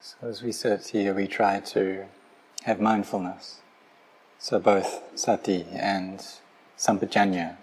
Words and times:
So 0.00 0.28
as 0.28 0.44
we 0.44 0.52
sit 0.52 0.86
here, 0.86 1.12
we 1.12 1.26
try 1.26 1.58
to 1.58 2.04
have 2.62 2.80
mindfulness. 2.80 3.62
So 4.38 4.60
both 4.60 5.02
sati 5.16 5.66
and 5.72 6.24
sampajanya, 6.78 7.56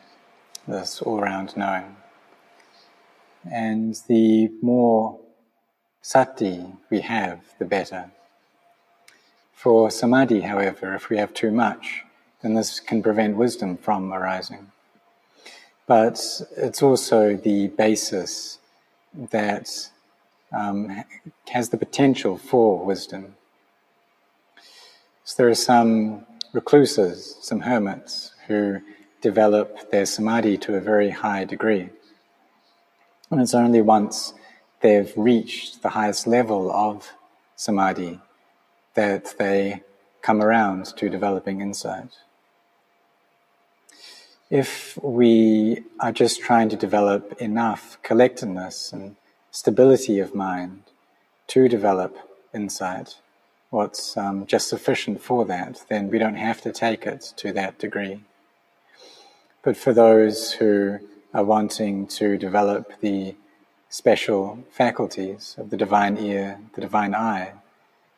this 0.68 1.02
all-round 1.02 1.56
knowing. 1.56 1.96
And 3.50 3.96
the 4.10 4.50
more 4.62 5.18
sati 6.02 6.74
we 6.90 7.00
have, 7.02 7.40
the 7.58 7.64
better. 7.64 8.12
For 9.54 9.90
samadhi, 9.90 10.42
however, 10.42 10.94
if 10.94 11.10
we 11.10 11.16
have 11.16 11.34
too 11.34 11.52
much, 11.52 12.04
then 12.42 12.54
this 12.54 12.82
can 12.82 13.02
prevent 13.02 13.38
wisdom 13.38 13.78
from 13.78 14.12
arising. 14.12 14.74
But 15.88 16.20
it's 16.58 16.84
also 16.84 17.38
the 17.38 17.70
basis 17.70 18.60
that 19.32 19.90
um, 20.52 21.04
has 21.50 21.70
the 21.70 21.78
potential 21.78 22.38
for 22.38 22.84
wisdom. 22.84 23.36
So 25.24 25.36
there 25.38 25.50
are 25.50 25.56
some 25.56 26.26
recluses, 26.54 27.38
some 27.42 27.62
hermits, 27.62 28.34
who 28.48 28.82
develop 29.22 29.90
their 29.92 30.06
samadhi 30.06 30.58
to 30.60 30.76
a 30.76 30.80
very 30.80 31.10
high 31.10 31.46
degree. 31.46 31.90
And 33.32 33.42
it's 33.42 33.56
only 33.56 33.82
once 33.82 34.34
they've 34.82 35.12
reached 35.16 35.82
the 35.82 35.90
highest 35.90 36.28
level 36.28 36.72
of 36.72 37.12
samadhi 37.56 38.20
that 38.94 39.34
they 39.38 39.82
come 40.22 40.42
around 40.42 40.86
to 40.98 41.10
developing 41.10 41.62
insight. 41.62 42.12
If 44.50 44.98
we 45.02 45.84
are 46.00 46.12
just 46.12 46.42
trying 46.42 46.70
to 46.70 46.76
develop 46.76 47.42
enough 47.42 47.98
collectedness 48.04 48.94
and 48.94 49.16
stability 49.56 50.20
of 50.20 50.36
mind 50.36 50.84
to 51.48 51.70
develop 51.70 52.18
insight, 52.54 53.16
what's 53.70 54.18
um, 54.18 54.46
just 54.46 54.68
sufficient 54.68 55.22
for 55.22 55.46
that, 55.46 55.82
then 55.88 56.10
we 56.10 56.20
don't 56.20 56.36
have 56.36 56.60
to 56.60 56.74
take 56.74 57.08
it 57.08 57.32
to 57.38 57.54
that 57.54 57.80
degree. 57.80 58.20
But 59.64 59.78
for 59.78 59.94
those 59.94 60.52
who 60.52 61.00
are 61.34 61.46
wanting 61.46 62.06
to 62.20 62.38
develop 62.38 63.00
the 63.00 63.36
special 63.88 64.60
faculties 64.72 65.56
of 65.58 65.70
the 65.70 65.78
divine 65.78 66.18
ear, 66.18 66.60
the 66.74 66.82
divine 66.82 67.16
eye, 67.16 67.54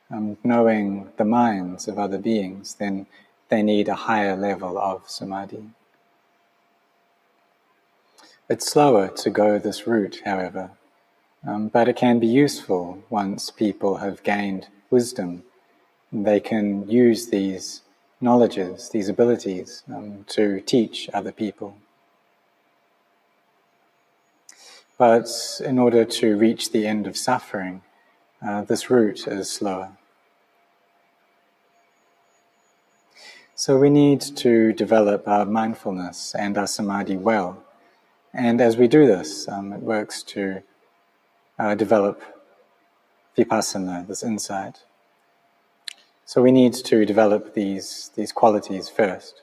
um, 0.10 0.38
knowing 0.44 1.12
the 1.18 1.26
minds 1.26 1.88
of 1.88 2.00
other 2.00 2.18
beings, 2.18 2.78
then 2.80 3.06
they 3.50 3.62
need 3.62 3.88
a 3.88 4.06
higher 4.10 4.36
level 4.36 4.80
of 4.80 5.08
samadhi. 5.08 5.66
It's 8.50 8.72
slower 8.72 9.10
to 9.10 9.30
go 9.30 9.60
this 9.60 9.86
route, 9.86 10.22
however, 10.26 10.72
um, 11.46 11.68
but 11.68 11.88
it 11.88 11.96
can 11.96 12.20
be 12.20 12.28
useful 12.28 13.04
once 13.10 13.52
people 13.52 13.98
have 13.98 14.24
gained 14.24 14.68
wisdom. 14.90 15.44
They 16.12 16.40
can 16.40 16.90
use 16.90 17.28
these 17.28 17.82
knowledges, 18.22 18.90
these 18.90 19.10
abilities, 19.10 19.84
um, 19.94 20.26
to 20.30 20.62
teach 20.62 21.10
other 21.14 21.32
people. 21.32 21.78
But 24.98 25.30
in 25.64 25.78
order 25.78 26.06
to 26.06 26.38
reach 26.38 26.72
the 26.72 26.88
end 26.88 27.06
of 27.06 27.16
suffering, 27.16 27.84
uh, 28.42 28.64
this 28.64 28.90
route 28.90 29.28
is 29.28 29.52
slower. 29.52 29.92
So 33.54 33.78
we 33.78 33.90
need 33.90 34.22
to 34.22 34.74
develop 34.74 35.28
our 35.28 35.46
mindfulness 35.46 36.36
and 36.36 36.58
our 36.58 36.68
samadhi 36.68 37.18
well. 37.18 37.64
And 38.34 38.62
as 38.62 38.78
we 38.78 38.88
do 38.88 39.08
this, 39.08 39.48
um, 39.48 39.74
it 39.74 39.82
works 39.82 40.22
to 40.24 40.62
uh, 41.60 41.76
develop 41.76 42.22
vipassana, 43.38 44.08
this 44.08 44.24
insight. 44.24 44.84
So 46.26 46.42
we 46.42 46.52
need 46.52 46.74
to 46.74 47.06
develop 47.06 47.54
these, 47.54 48.12
these 48.16 48.32
qualities 48.32 48.90
first. 48.90 49.42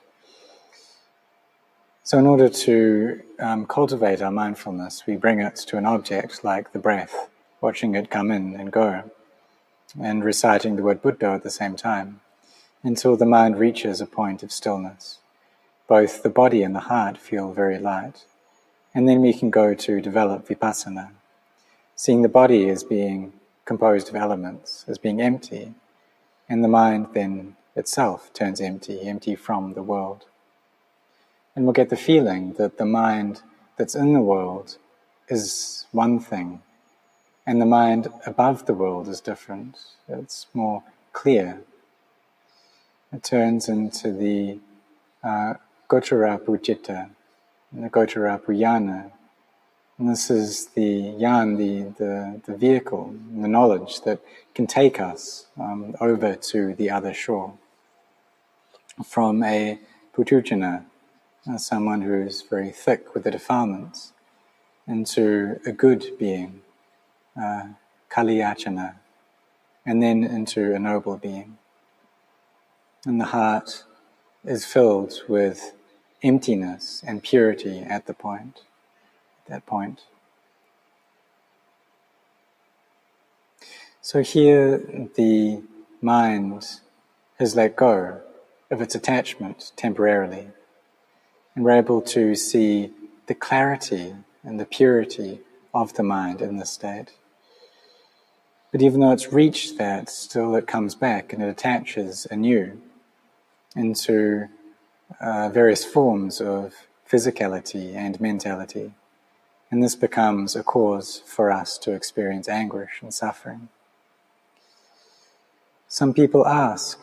So, 2.03 2.19
in 2.19 2.27
order 2.27 2.49
to 2.49 3.23
um, 3.39 3.65
cultivate 3.65 4.21
our 4.21 4.29
mindfulness, 4.29 5.07
we 5.07 5.15
bring 5.15 5.39
it 5.39 5.55
to 5.55 5.77
an 5.77 5.87
object 5.87 6.43
like 6.43 6.71
the 6.71 6.77
breath, 6.77 7.29
watching 7.61 7.95
it 7.95 8.11
come 8.11 8.29
in 8.29 8.55
and 8.59 8.71
go, 8.71 9.09
and 9.99 10.23
reciting 10.23 10.75
the 10.75 10.83
word 10.83 11.01
Buddha 11.01 11.29
at 11.29 11.41
the 11.41 11.49
same 11.49 11.75
time, 11.75 12.21
until 12.83 13.17
the 13.17 13.25
mind 13.25 13.57
reaches 13.57 14.01
a 14.01 14.05
point 14.05 14.43
of 14.43 14.51
stillness. 14.51 15.17
Both 15.87 16.21
the 16.21 16.29
body 16.29 16.61
and 16.61 16.75
the 16.75 16.81
heart 16.91 17.17
feel 17.17 17.53
very 17.53 17.79
light. 17.79 18.25
And 18.93 19.09
then 19.09 19.21
we 19.21 19.33
can 19.33 19.49
go 19.49 19.73
to 19.73 19.99
develop 19.99 20.47
vipassana, 20.47 21.09
seeing 21.95 22.21
the 22.21 22.29
body 22.29 22.69
as 22.69 22.83
being 22.83 23.33
composed 23.65 24.09
of 24.09 24.15
elements, 24.15 24.85
as 24.87 24.97
being 24.97 25.21
empty, 25.21 25.73
and 26.47 26.63
the 26.63 26.67
mind 26.67 27.07
then 27.13 27.55
itself 27.75 28.31
turns 28.33 28.61
empty, 28.61 29.01
empty 29.01 29.35
from 29.35 29.73
the 29.73 29.83
world. 29.83 30.25
And 31.55 31.65
we'll 31.65 31.73
get 31.73 31.89
the 31.89 31.97
feeling 31.97 32.53
that 32.53 32.77
the 32.77 32.85
mind 32.85 33.41
that's 33.77 33.95
in 33.95 34.13
the 34.13 34.21
world 34.21 34.77
is 35.29 35.85
one 35.91 36.19
thing, 36.19 36.61
and 37.45 37.61
the 37.61 37.65
mind 37.65 38.07
above 38.25 38.65
the 38.65 38.73
world 38.73 39.07
is 39.07 39.21
different. 39.21 39.77
It's 40.07 40.47
more 40.53 40.83
clear. 41.13 41.61
It 43.13 43.23
turns 43.23 43.69
into 43.69 44.11
the 44.11 44.59
uh, 45.23 45.55
Pujitta, 45.89 47.09
the 47.71 47.89
Gochara 47.89 48.41
Pujana, 48.41 49.11
and 49.97 50.09
this 50.09 50.29
is 50.29 50.67
the 50.75 51.15
yan, 51.17 51.55
the, 51.55 51.83
the, 51.97 52.41
the 52.45 52.57
vehicle, 52.57 53.15
the 53.33 53.47
knowledge 53.47 54.01
that 54.01 54.19
can 54.53 54.67
take 54.67 54.99
us 54.99 55.47
um, 55.57 55.95
over 56.01 56.35
to 56.35 56.73
the 56.75 56.89
other 56.89 57.13
shore. 57.13 57.53
From 59.05 59.41
a 59.41 59.79
putujana, 60.13 60.85
uh, 61.49 61.57
someone 61.57 62.01
who 62.01 62.13
is 62.13 62.41
very 62.41 62.71
thick 62.71 63.13
with 63.13 63.23
the 63.23 63.31
defilements, 63.31 64.11
into 64.87 65.59
a 65.65 65.71
good 65.71 66.05
being, 66.19 66.61
uh, 67.41 67.67
kaliyachana, 68.11 68.95
and 69.85 70.03
then 70.03 70.23
into 70.23 70.75
a 70.75 70.79
noble 70.79 71.17
being. 71.17 71.57
And 73.05 73.19
the 73.21 73.25
heart 73.25 73.83
is 74.43 74.65
filled 74.65 75.13
with 75.29 75.73
emptiness 76.21 77.03
and 77.07 77.23
purity 77.23 77.79
at 77.79 78.07
the 78.07 78.13
point 78.13 78.61
that 79.47 79.65
point. 79.65 80.01
So 84.01 84.21
here 84.21 84.77
the 85.15 85.63
mind 86.01 86.63
has 87.39 87.55
let 87.55 87.75
go 87.75 88.21
of 88.69 88.81
its 88.81 88.95
attachment 88.95 89.71
temporarily, 89.75 90.49
and 91.55 91.65
we're 91.65 91.71
able 91.71 92.01
to 92.01 92.35
see 92.35 92.91
the 93.27 93.35
clarity 93.35 94.15
and 94.43 94.59
the 94.59 94.65
purity 94.65 95.39
of 95.73 95.93
the 95.95 96.03
mind 96.03 96.41
in 96.41 96.57
this 96.57 96.69
state. 96.69 97.13
But 98.71 98.81
even 98.81 98.99
though 98.99 99.11
it's 99.11 99.31
reached 99.31 99.77
that, 99.77 100.09
still 100.09 100.55
it 100.55 100.67
comes 100.67 100.95
back 100.95 101.33
and 101.33 101.41
it 101.41 101.49
attaches 101.49 102.27
anew 102.29 102.81
into 103.75 104.47
uh, 105.19 105.49
various 105.49 105.83
forms 105.83 106.41
of 106.41 106.73
physicality 107.09 107.95
and 107.95 108.19
mentality. 108.19 108.93
And 109.75 109.83
this 109.83 109.97
becomes 109.97 110.55
a 110.55 110.63
cause 110.63 111.21
for 111.25 111.51
us 111.51 111.77
to 111.79 111.91
experience 111.91 112.47
anguish 112.47 113.01
and 113.01 113.13
suffering. 113.13 113.67
Some 115.89 116.13
people 116.13 116.47
ask 116.47 116.97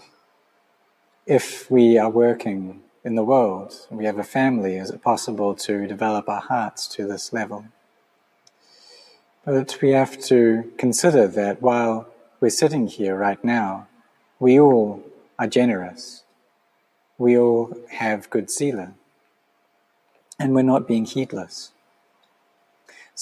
if 1.26 1.70
we 1.70 1.98
are 1.98 2.08
working 2.08 2.80
in 3.04 3.14
the 3.14 3.24
world, 3.24 3.74
we 3.90 4.06
have 4.06 4.18
a 4.18 4.24
family, 4.24 4.76
is 4.76 4.88
it 4.88 5.02
possible 5.02 5.54
to 5.56 5.86
develop 5.86 6.30
our 6.30 6.40
hearts 6.40 6.86
to 6.94 7.06
this 7.06 7.30
level? 7.30 7.66
But 9.44 9.76
we 9.82 9.90
have 9.90 10.18
to 10.28 10.72
consider 10.78 11.28
that 11.28 11.60
while 11.60 12.08
we're 12.40 12.48
sitting 12.48 12.86
here 12.86 13.14
right 13.14 13.44
now, 13.44 13.86
we 14.40 14.58
all 14.58 15.02
are 15.38 15.46
generous. 15.46 16.24
We 17.18 17.36
all 17.36 17.76
have 17.90 18.30
good 18.30 18.50
sila. 18.50 18.94
And 20.38 20.54
we're 20.54 20.62
not 20.62 20.88
being 20.88 21.04
heedless. 21.04 21.71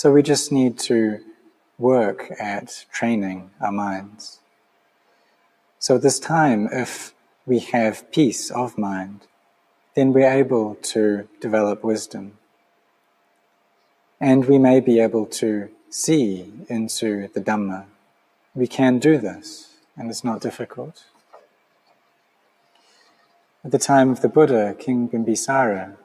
So 0.00 0.11
we 0.11 0.23
just 0.23 0.50
need 0.50 0.79
to 0.88 1.20
work 1.76 2.32
at 2.41 2.87
training 2.91 3.50
our 3.61 3.70
minds. 3.70 4.41
So 5.79 5.99
this 5.99 6.19
time, 6.19 6.70
if 6.73 7.12
we 7.44 7.58
have 7.75 8.11
peace 8.11 8.50
of 8.50 8.79
mind, 8.79 9.26
then 9.94 10.14
we're 10.14 10.32
able 10.44 10.76
to 10.94 11.29
develop 11.43 11.85
wisdom. 11.85 12.38
And 14.19 14.47
we 14.47 14.56
may 14.56 14.81
be 14.81 15.00
able 15.00 15.26
to 15.43 15.69
see 15.91 16.50
into 16.70 17.29
the 17.35 17.43
Dhamma. 17.43 17.85
We 18.55 18.69
can 18.69 19.00
do 19.00 19.19
this, 19.19 19.75
and 19.99 20.08
it's 20.08 20.25
not 20.25 20.41
difficult. 20.41 21.05
At 23.62 23.70
the 23.70 23.79
time 23.79 24.08
of 24.08 24.23
the 24.23 24.31
Buddha, 24.31 24.75
King 24.79 25.11
Bimbisara 25.11 25.99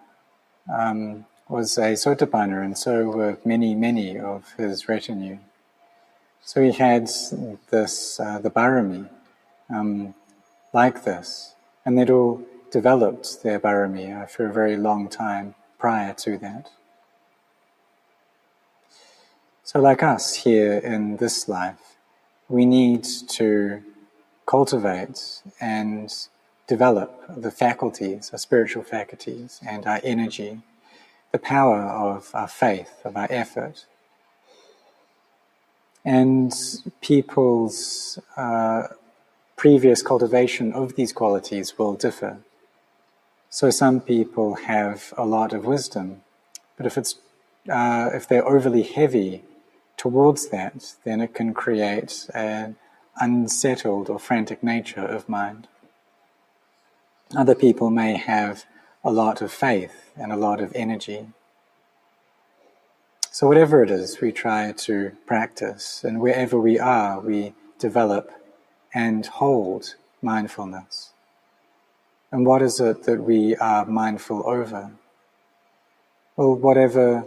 um, 0.68 1.26
was 1.48 1.78
a 1.78 1.94
Sotapanna, 1.94 2.64
and 2.64 2.78
so 2.78 3.06
were 3.06 3.38
many, 3.46 3.76
many 3.76 4.18
of 4.18 4.54
his 4.58 4.90
retinue. 4.90 5.40
So 6.42 6.62
he 6.62 6.72
had 6.72 7.10
this, 7.70 8.20
uh, 8.20 8.40
the 8.40 8.50
Barami, 8.50 9.10
um, 9.70 10.14
like 10.74 11.04
this, 11.04 11.56
and 11.86 11.98
they'd 11.98 12.10
all 12.10 12.42
developed 12.72 13.44
their 13.44 13.60
Barami 13.60 14.24
uh, 14.24 14.26
for 14.26 14.48
a 14.48 14.54
very 14.54 14.78
long 14.78 15.08
time 15.08 15.56
prior 15.78 16.14
to 16.14 16.38
that. 16.40 16.72
So, 19.64 19.80
like 19.80 20.04
us 20.04 20.36
here 20.36 20.74
in 20.74 21.18
this 21.18 21.48
life, 21.48 21.98
we 22.48 22.66
need 22.66 23.04
to 23.30 23.82
cultivate 24.46 25.42
and 25.60 26.14
develop 26.68 27.10
the 27.28 27.50
faculties, 27.50 28.30
our 28.32 28.38
spiritual 28.38 28.84
faculties, 28.84 29.60
and 29.68 29.88
our 29.88 30.00
energy, 30.04 30.62
the 31.36 31.40
power 31.58 31.82
of 31.82 32.32
our 32.34 32.48
faith, 32.48 32.94
of 33.04 33.18
our 33.18 33.28
effort. 33.30 33.86
And 36.06 36.54
people's 37.02 38.18
uh, 38.38 38.84
previous 39.58 40.02
cultivation 40.02 40.72
of 40.72 40.96
these 40.96 41.12
qualities 41.12 41.78
will 41.78 41.96
differ. 41.96 42.38
So 43.50 43.70
some 43.70 44.00
people 44.00 44.50
have 44.74 45.14
a 45.18 45.26
lot 45.26 45.52
of 45.52 45.66
wisdom, 45.66 46.22
but 46.78 46.86
if 46.86 46.98
it's 46.98 47.16
uh, 47.80 48.12
if 48.14 48.24
they're 48.28 48.48
overly 48.56 48.84
heavy 48.84 49.44
towards 49.98 50.42
that, 50.56 50.78
then 51.04 51.20
it 51.20 51.34
can 51.34 51.54
create 51.54 52.30
an 52.34 52.78
unsettled 53.20 54.10
or 54.10 54.20
frantic 54.20 54.60
nature 54.64 55.08
of 55.18 55.28
mind. 55.28 55.68
Other 57.36 57.56
people 57.56 57.90
may 57.90 58.14
have 58.16 58.66
a 59.06 59.12
lot 59.12 59.42
of 59.42 59.52
faith 59.54 60.12
and 60.18 60.34
a 60.34 60.38
lot 60.38 60.60
of 60.60 60.74
energy. 60.76 61.28
So, 63.32 63.48
whatever 63.48 63.84
it 63.84 63.92
is, 63.92 64.20
we 64.20 64.32
try 64.32 64.72
to 64.72 65.12
practice, 65.28 66.04
and 66.04 66.20
wherever 66.20 66.60
we 66.60 66.80
are, 66.80 67.20
we 67.20 67.54
develop 67.78 68.32
and 68.94 69.26
hold 69.26 69.96
mindfulness. 70.22 71.12
And 72.32 72.46
what 72.48 72.62
is 72.64 72.80
it 72.80 73.04
that 73.04 73.24
we 73.24 73.56
are 73.58 73.86
mindful 73.86 74.44
over? 74.48 74.92
Well, 76.36 76.56
whatever 76.56 77.26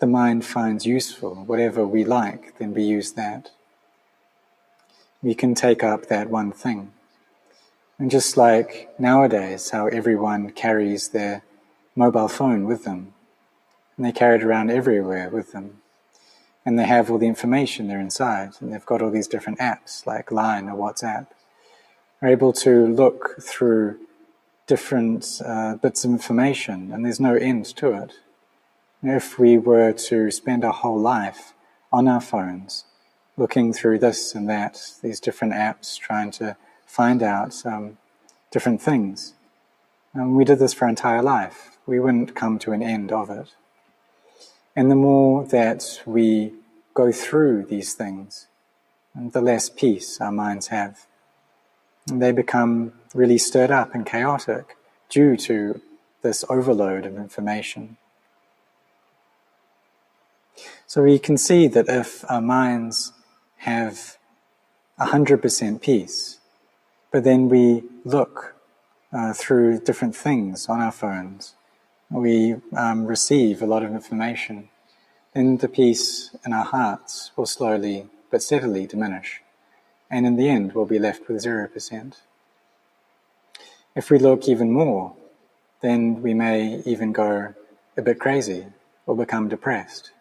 the 0.00 0.06
mind 0.06 0.44
finds 0.44 0.86
useful, 0.86 1.36
whatever 1.44 1.86
we 1.86 2.04
like, 2.04 2.58
then 2.58 2.74
we 2.74 2.82
use 2.82 3.12
that. 3.12 3.52
We 5.22 5.34
can 5.34 5.54
take 5.54 5.84
up 5.84 6.06
that 6.08 6.30
one 6.30 6.52
thing. 6.52 6.92
And 8.00 8.10
just 8.10 8.38
like 8.38 8.98
nowadays, 8.98 9.68
how 9.70 9.86
everyone 9.88 10.52
carries 10.52 11.08
their 11.08 11.42
mobile 11.94 12.28
phone 12.28 12.64
with 12.64 12.84
them, 12.84 13.12
and 13.94 14.06
they 14.06 14.10
carry 14.10 14.36
it 14.36 14.42
around 14.42 14.70
everywhere 14.70 15.28
with 15.28 15.52
them, 15.52 15.82
and 16.64 16.78
they 16.78 16.86
have 16.86 17.10
all 17.10 17.18
the 17.18 17.26
information 17.26 17.88
there 17.88 18.00
inside, 18.00 18.52
and 18.58 18.72
they've 18.72 18.86
got 18.86 19.02
all 19.02 19.10
these 19.10 19.28
different 19.28 19.58
apps 19.58 20.06
like 20.06 20.32
Line 20.32 20.70
or 20.70 20.78
WhatsApp, 20.78 21.26
are 22.22 22.28
able 22.28 22.54
to 22.54 22.86
look 22.86 23.36
through 23.42 23.98
different 24.66 25.42
uh, 25.44 25.74
bits 25.74 26.02
of 26.02 26.10
information, 26.10 26.92
and 26.92 27.04
there's 27.04 27.20
no 27.20 27.34
end 27.34 27.66
to 27.76 27.92
it. 27.92 28.14
If 29.02 29.38
we 29.38 29.58
were 29.58 29.92
to 29.92 30.30
spend 30.30 30.64
our 30.64 30.72
whole 30.72 30.98
life 30.98 31.52
on 31.92 32.08
our 32.08 32.22
phones, 32.22 32.86
looking 33.36 33.74
through 33.74 33.98
this 33.98 34.34
and 34.34 34.48
that, 34.48 34.80
these 35.02 35.20
different 35.20 35.52
apps, 35.52 35.98
trying 35.98 36.30
to 36.30 36.56
find 36.90 37.22
out 37.22 37.54
um, 37.64 37.96
different 38.50 38.82
things. 38.82 39.34
And 40.12 40.34
we 40.34 40.44
did 40.44 40.58
this 40.58 40.74
for 40.74 40.86
our 40.86 40.88
entire 40.88 41.22
life. 41.22 41.78
We 41.86 42.00
wouldn't 42.00 42.34
come 42.34 42.58
to 42.60 42.72
an 42.72 42.82
end 42.82 43.12
of 43.12 43.30
it. 43.30 43.54
And 44.74 44.90
the 44.90 44.96
more 44.96 45.44
that 45.46 46.02
we 46.04 46.52
go 46.92 47.12
through 47.12 47.66
these 47.66 47.94
things, 47.94 48.48
the 49.14 49.40
less 49.40 49.70
peace 49.70 50.20
our 50.20 50.32
minds 50.32 50.68
have. 50.68 51.06
And 52.08 52.20
they 52.20 52.32
become 52.32 52.92
really 53.14 53.38
stirred 53.38 53.70
up 53.70 53.94
and 53.94 54.04
chaotic 54.04 54.76
due 55.08 55.36
to 55.36 55.80
this 56.22 56.44
overload 56.48 57.06
of 57.06 57.16
information. 57.16 57.98
So 60.88 61.04
we 61.04 61.20
can 61.20 61.36
see 61.36 61.68
that 61.68 61.88
if 61.88 62.28
our 62.28 62.42
minds 62.42 63.12
have 63.58 64.16
100% 64.98 65.80
peace, 65.80 66.39
but 67.10 67.24
then 67.24 67.48
we 67.48 67.82
look 68.04 68.54
uh, 69.12 69.32
through 69.32 69.80
different 69.80 70.14
things 70.14 70.68
on 70.68 70.80
our 70.80 70.92
phones. 70.92 71.54
We 72.10 72.56
um, 72.76 73.06
receive 73.06 73.62
a 73.62 73.66
lot 73.66 73.82
of 73.82 73.92
information. 73.92 74.68
Then 75.34 75.58
the 75.58 75.68
peace 75.68 76.34
in 76.44 76.52
our 76.52 76.64
hearts 76.64 77.30
will 77.36 77.46
slowly 77.46 78.06
but 78.30 78.42
steadily 78.42 78.86
diminish. 78.86 79.42
And 80.10 80.26
in 80.26 80.36
the 80.36 80.48
end, 80.48 80.72
we'll 80.72 80.86
be 80.86 80.98
left 80.98 81.28
with 81.28 81.44
0%. 81.44 82.14
If 83.94 84.10
we 84.10 84.18
look 84.18 84.48
even 84.48 84.72
more, 84.72 85.14
then 85.80 86.22
we 86.22 86.34
may 86.34 86.82
even 86.84 87.12
go 87.12 87.54
a 87.96 88.02
bit 88.02 88.18
crazy 88.18 88.66
or 89.06 89.16
become 89.16 89.48
depressed. 89.48 90.12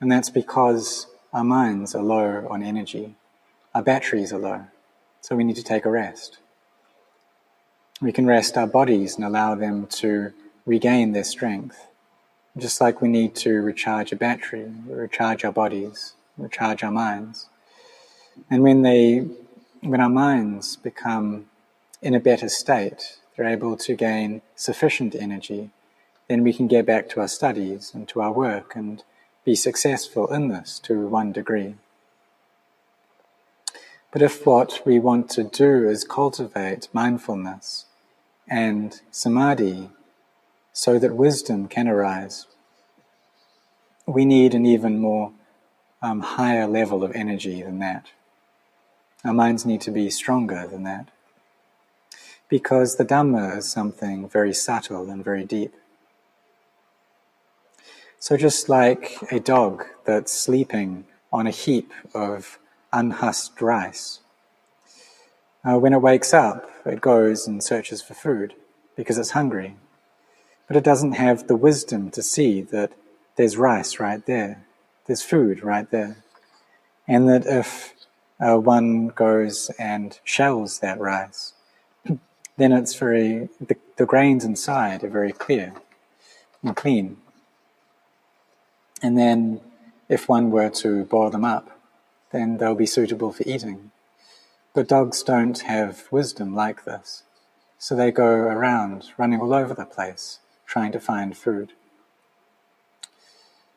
And 0.00 0.10
that's 0.10 0.30
because 0.30 1.06
our 1.32 1.44
minds 1.44 1.94
are 1.94 2.02
low 2.02 2.46
on 2.50 2.62
energy. 2.62 3.16
Our 3.74 3.82
batteries 3.82 4.32
are 4.32 4.38
low. 4.38 4.64
So 5.22 5.36
we 5.36 5.44
need 5.44 5.54
to 5.54 5.62
take 5.62 5.84
a 5.84 5.90
rest. 5.90 6.38
We 8.00 8.10
can 8.10 8.26
rest 8.26 8.58
our 8.58 8.66
bodies 8.66 9.14
and 9.14 9.24
allow 9.24 9.54
them 9.54 9.86
to 10.02 10.32
regain 10.66 11.12
their 11.12 11.22
strength. 11.22 11.86
Just 12.58 12.80
like 12.80 13.00
we 13.00 13.06
need 13.06 13.36
to 13.36 13.62
recharge 13.62 14.10
a 14.10 14.16
battery, 14.16 14.72
recharge 14.84 15.44
our 15.44 15.52
bodies, 15.52 16.14
recharge 16.36 16.82
our 16.82 16.90
minds. 16.90 17.48
And 18.50 18.64
when 18.64 18.82
they, 18.82 19.28
when 19.80 20.00
our 20.00 20.08
minds 20.08 20.74
become 20.74 21.46
in 22.02 22.16
a 22.16 22.20
better 22.20 22.48
state, 22.48 23.18
they're 23.36 23.46
able 23.46 23.76
to 23.76 23.94
gain 23.94 24.42
sufficient 24.56 25.14
energy, 25.14 25.70
then 26.26 26.42
we 26.42 26.52
can 26.52 26.66
get 26.66 26.84
back 26.84 27.08
to 27.10 27.20
our 27.20 27.28
studies 27.28 27.92
and 27.94 28.08
to 28.08 28.20
our 28.20 28.32
work 28.32 28.74
and 28.74 29.04
be 29.44 29.54
successful 29.54 30.26
in 30.34 30.48
this 30.48 30.80
to 30.80 31.06
one 31.06 31.30
degree. 31.30 31.76
But 34.12 34.20
if 34.20 34.44
what 34.44 34.82
we 34.84 34.98
want 34.98 35.30
to 35.30 35.42
do 35.42 35.88
is 35.88 36.04
cultivate 36.04 36.88
mindfulness 36.92 37.86
and 38.46 39.00
samadhi 39.10 39.88
so 40.74 40.98
that 40.98 41.16
wisdom 41.16 41.66
can 41.66 41.88
arise, 41.88 42.46
we 44.06 44.26
need 44.26 44.54
an 44.54 44.66
even 44.66 44.98
more 44.98 45.32
um, 46.02 46.20
higher 46.20 46.66
level 46.66 47.02
of 47.02 47.12
energy 47.14 47.62
than 47.62 47.78
that. 47.78 48.10
Our 49.24 49.32
minds 49.32 49.64
need 49.64 49.80
to 49.82 49.90
be 49.90 50.10
stronger 50.10 50.66
than 50.66 50.82
that. 50.82 51.08
Because 52.50 52.96
the 52.96 53.04
Dhamma 53.06 53.56
is 53.56 53.70
something 53.70 54.28
very 54.28 54.52
subtle 54.52 55.08
and 55.08 55.24
very 55.24 55.44
deep. 55.44 55.74
So, 58.18 58.36
just 58.36 58.68
like 58.68 59.16
a 59.32 59.40
dog 59.40 59.86
that's 60.04 60.32
sleeping 60.32 61.06
on 61.32 61.46
a 61.46 61.50
heap 61.50 61.92
of 62.14 62.58
unhusked 62.92 63.60
rice. 63.60 64.20
Uh, 65.64 65.78
when 65.78 65.92
it 65.92 66.02
wakes 66.02 66.34
up, 66.34 66.68
it 66.84 67.00
goes 67.00 67.46
and 67.46 67.62
searches 67.62 68.02
for 68.02 68.14
food 68.14 68.54
because 68.96 69.18
it's 69.18 69.30
hungry. 69.30 69.76
But 70.66 70.76
it 70.76 70.84
doesn't 70.84 71.12
have 71.12 71.46
the 71.46 71.56
wisdom 71.56 72.10
to 72.10 72.22
see 72.22 72.62
that 72.62 72.92
there's 73.36 73.56
rice 73.56 74.00
right 74.00 74.24
there, 74.26 74.64
there's 75.06 75.22
food 75.22 75.62
right 75.62 75.90
there. 75.90 76.16
And 77.06 77.28
that 77.28 77.46
if 77.46 77.94
uh, 78.40 78.56
one 78.56 79.08
goes 79.08 79.70
and 79.78 80.18
shells 80.24 80.80
that 80.80 81.00
rice, 81.00 81.52
then 82.56 82.72
it's 82.72 82.94
very, 82.94 83.48
the, 83.60 83.76
the 83.96 84.06
grains 84.06 84.44
inside 84.44 85.04
are 85.04 85.08
very 85.08 85.32
clear 85.32 85.74
and 86.62 86.76
clean. 86.76 87.18
And 89.02 89.18
then 89.18 89.60
if 90.08 90.28
one 90.28 90.50
were 90.50 90.70
to 90.70 91.04
boil 91.04 91.30
them 91.30 91.44
up, 91.44 91.70
then 92.32 92.56
they'll 92.56 92.74
be 92.74 92.86
suitable 92.86 93.32
for 93.32 93.44
eating. 93.46 93.90
But 94.74 94.88
dogs 94.88 95.22
don't 95.22 95.58
have 95.60 96.08
wisdom 96.10 96.54
like 96.54 96.84
this, 96.84 97.22
so 97.78 97.94
they 97.94 98.10
go 98.10 98.26
around 98.26 99.12
running 99.18 99.40
all 99.40 99.54
over 99.54 99.74
the 99.74 99.84
place 99.84 100.40
trying 100.66 100.92
to 100.92 101.00
find 101.00 101.36
food. 101.36 101.72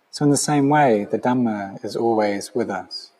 So, 0.09 0.23
in 0.23 0.31
the 0.31 0.37
same 0.37 0.69
way, 0.69 1.05
the 1.09 1.19
Dhamma 1.19 1.83
is 1.83 1.95
always 1.97 2.55
with 2.55 2.69
us. 2.69 3.11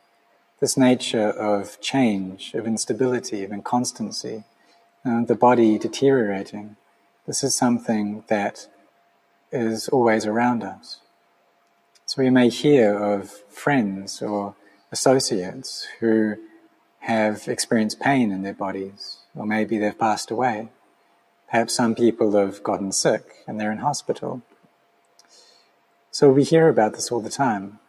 This 0.62 0.78
nature 0.78 1.30
of 1.30 1.82
change, 1.82 2.54
of 2.54 2.66
instability, 2.66 3.44
of 3.44 3.52
inconstancy, 3.52 4.46
uh, 5.04 5.26
the 5.26 5.36
body 5.36 5.78
deteriorating, 5.78 6.78
this 7.28 7.44
is 7.44 7.54
something 7.54 8.24
that 8.28 8.68
is 9.52 9.90
always 9.90 10.26
around 10.26 10.64
us. 10.64 11.02
So 12.06 12.22
we 12.22 12.30
may 12.30 12.50
hear 12.50 12.98
of 12.98 13.32
friends 13.50 14.22
or 14.22 14.56
associates 14.98 15.86
who 16.00 16.38
have 17.00 17.50
experienced 17.50 18.00
pain 18.00 18.32
in 18.32 18.44
their 18.44 18.60
bodies, 18.66 19.18
or 19.36 19.46
maybe 19.46 19.78
they've 19.78 20.00
passed 20.08 20.32
away. 20.32 20.70
Perhaps 21.52 21.74
some 21.74 21.94
people 21.96 22.32
have 22.32 22.64
gotten 22.64 22.92
sick 22.94 23.24
and 23.46 23.60
they're 23.60 23.76
in 23.78 23.80
hospital. 23.90 24.42
So 26.12 26.24
we 26.32 26.44
hear 26.44 26.70
about 26.70 26.94
this 26.94 27.12
all 27.12 27.20
the 27.20 27.38
time. 27.48 27.80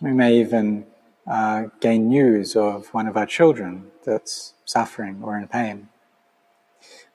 We 0.00 0.12
may 0.12 0.32
even 0.40 0.86
uh, 1.26 1.64
gain 1.80 2.08
news 2.08 2.54
of 2.54 2.86
one 2.94 3.08
of 3.08 3.16
our 3.16 3.26
children 3.26 3.90
that's 4.06 4.54
suffering 4.64 5.16
or 5.24 5.36
in 5.36 5.48
pain. 5.48 5.88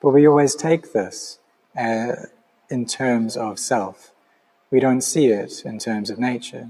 But 0.02 0.10
we 0.10 0.28
always 0.28 0.54
take 0.54 0.92
this 0.92 1.40
uh, 1.78 2.28
in 2.70 2.86
terms 2.86 3.38
of 3.38 3.58
self. 3.58 4.12
We 4.70 4.80
don't 4.82 5.06
see 5.14 5.28
it 5.28 5.64
in 5.64 5.80
terms 5.80 6.10
of 6.10 6.20
nature. 6.20 6.68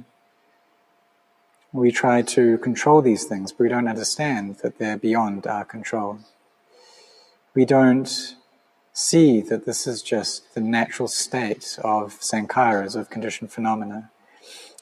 We 1.74 1.92
try 1.92 2.22
to 2.22 2.60
control 2.60 3.02
these 3.02 3.26
things, 3.26 3.52
but 3.52 3.64
we 3.64 3.70
don't 3.70 3.88
understand 3.88 4.58
that 4.62 4.78
they're 4.78 4.98
beyond 4.98 5.48
our 5.48 5.66
control. 5.66 6.20
We 7.56 7.66
don't 7.66 8.36
see 8.94 9.42
that 9.42 9.66
this 9.66 9.88
is 9.88 10.04
just 10.04 10.54
the 10.54 10.62
natural 10.62 11.08
state 11.08 11.80
of 11.84 12.20
sankharas, 12.20 12.96
of 12.96 13.10
conditioned 13.10 13.52
phenomena. 13.52 14.12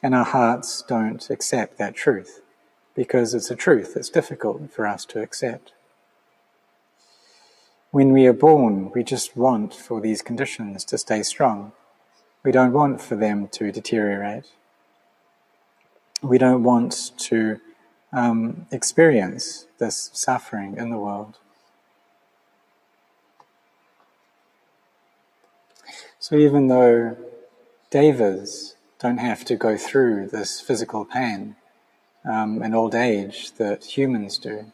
And 0.03 0.13
our 0.13 0.25
hearts 0.25 0.83
don't 0.85 1.29
accept 1.29 1.77
that 1.77 1.95
truth 1.95 2.41
because 2.93 3.33
it's 3.33 3.49
a 3.49 3.55
truth 3.55 3.93
that's 3.93 4.09
difficult 4.09 4.69
for 4.73 4.85
us 4.85 5.05
to 5.05 5.21
accept. 5.21 5.71
When 7.91 8.11
we 8.11 8.25
are 8.25 8.33
born, 8.33 8.91
we 8.93 9.03
just 9.03 9.37
want 9.37 9.73
for 9.73 10.01
these 10.01 10.21
conditions 10.21 10.83
to 10.85 10.97
stay 10.97 11.23
strong. 11.23 11.71
We 12.43 12.51
don't 12.51 12.73
want 12.73 13.01
for 13.01 13.15
them 13.15 13.47
to 13.49 13.71
deteriorate. 13.71 14.47
We 16.21 16.37
don't 16.37 16.63
want 16.63 17.11
to 17.17 17.59
um, 18.13 18.67
experience 18.71 19.65
this 19.79 20.11
suffering 20.13 20.77
in 20.77 20.89
the 20.89 20.97
world. 20.97 21.37
So 26.19 26.35
even 26.35 26.67
though 26.67 27.17
devas 27.89 28.75
don't 28.99 29.17
have 29.17 29.43
to 29.45 29.55
go 29.55 29.75
through 29.77 30.27
this 30.27 30.61
physical 30.61 31.05
pain 31.05 31.55
um, 32.23 32.61
and 32.61 32.75
old 32.75 32.93
age 32.93 33.53
that 33.53 33.97
humans 33.97 34.37
do, 34.37 34.71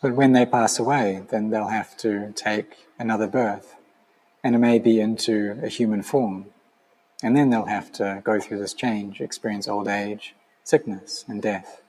but 0.00 0.14
when 0.14 0.32
they 0.32 0.46
pass 0.46 0.78
away, 0.78 1.22
then 1.28 1.50
they'll 1.50 1.68
have 1.68 1.94
to 1.98 2.32
take 2.34 2.88
another 2.98 3.26
birth, 3.26 3.76
and 4.42 4.54
it 4.54 4.58
may 4.58 4.78
be 4.78 4.98
into 4.98 5.58
a 5.62 5.68
human 5.68 6.02
form. 6.02 6.46
And 7.22 7.36
then 7.36 7.50
they'll 7.50 7.66
have 7.66 7.92
to 7.92 8.22
go 8.24 8.40
through 8.40 8.58
this 8.58 8.74
change, 8.74 9.20
experience 9.20 9.68
old 9.68 9.88
age, 9.88 10.34
sickness, 10.64 11.24
and 11.28 11.42
death. 11.42 11.82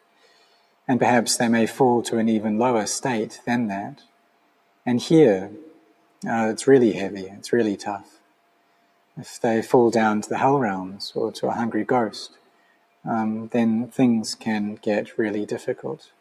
And 0.87 0.99
perhaps 0.99 1.37
they 1.37 1.47
may 1.47 1.67
fall 1.67 2.01
to 2.03 2.17
an 2.17 2.27
even 2.27 2.59
lower 2.59 2.85
state 2.85 3.39
than 3.45 3.67
that. 3.67 4.01
And 4.85 4.99
here, 4.99 5.51
uh, 6.27 6.49
it's 6.51 6.67
really 6.67 6.93
heavy, 6.93 7.27
it's 7.27 7.53
really 7.53 7.77
tough. 7.77 8.19
If 9.17 9.39
they 9.39 9.61
fall 9.61 9.89
down 9.89 10.21
to 10.21 10.29
the 10.29 10.37
hell 10.39 10.59
realms 10.59 11.13
or 11.15 11.31
to 11.33 11.47
a 11.47 11.51
hungry 11.51 11.83
ghost, 11.83 12.37
um, 13.05 13.49
then 13.51 13.87
things 13.87 14.35
can 14.35 14.75
get 14.75 15.17
really 15.17 15.45
difficult. 15.45 16.11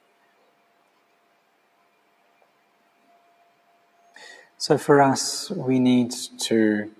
So 4.56 4.76
for 4.76 5.00
us, 5.00 5.50
we 5.50 5.78
need 5.78 6.12
to 6.40 6.90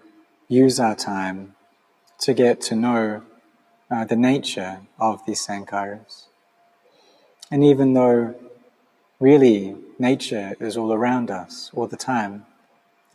use 0.48 0.80
our 0.80 0.96
time 0.96 1.54
to 2.20 2.34
get 2.34 2.60
to 2.60 2.76
know 2.76 3.22
uh, 3.90 4.04
the 4.04 4.16
nature 4.16 4.80
of 4.98 5.24
these 5.26 5.44
sankharas. 5.46 6.26
And 7.50 7.64
even 7.64 7.94
though 7.94 8.34
really 9.18 9.76
nature 9.98 10.54
is 10.60 10.76
all 10.76 10.92
around 10.92 11.30
us 11.30 11.70
all 11.74 11.86
the 11.86 11.96
time, 11.96 12.46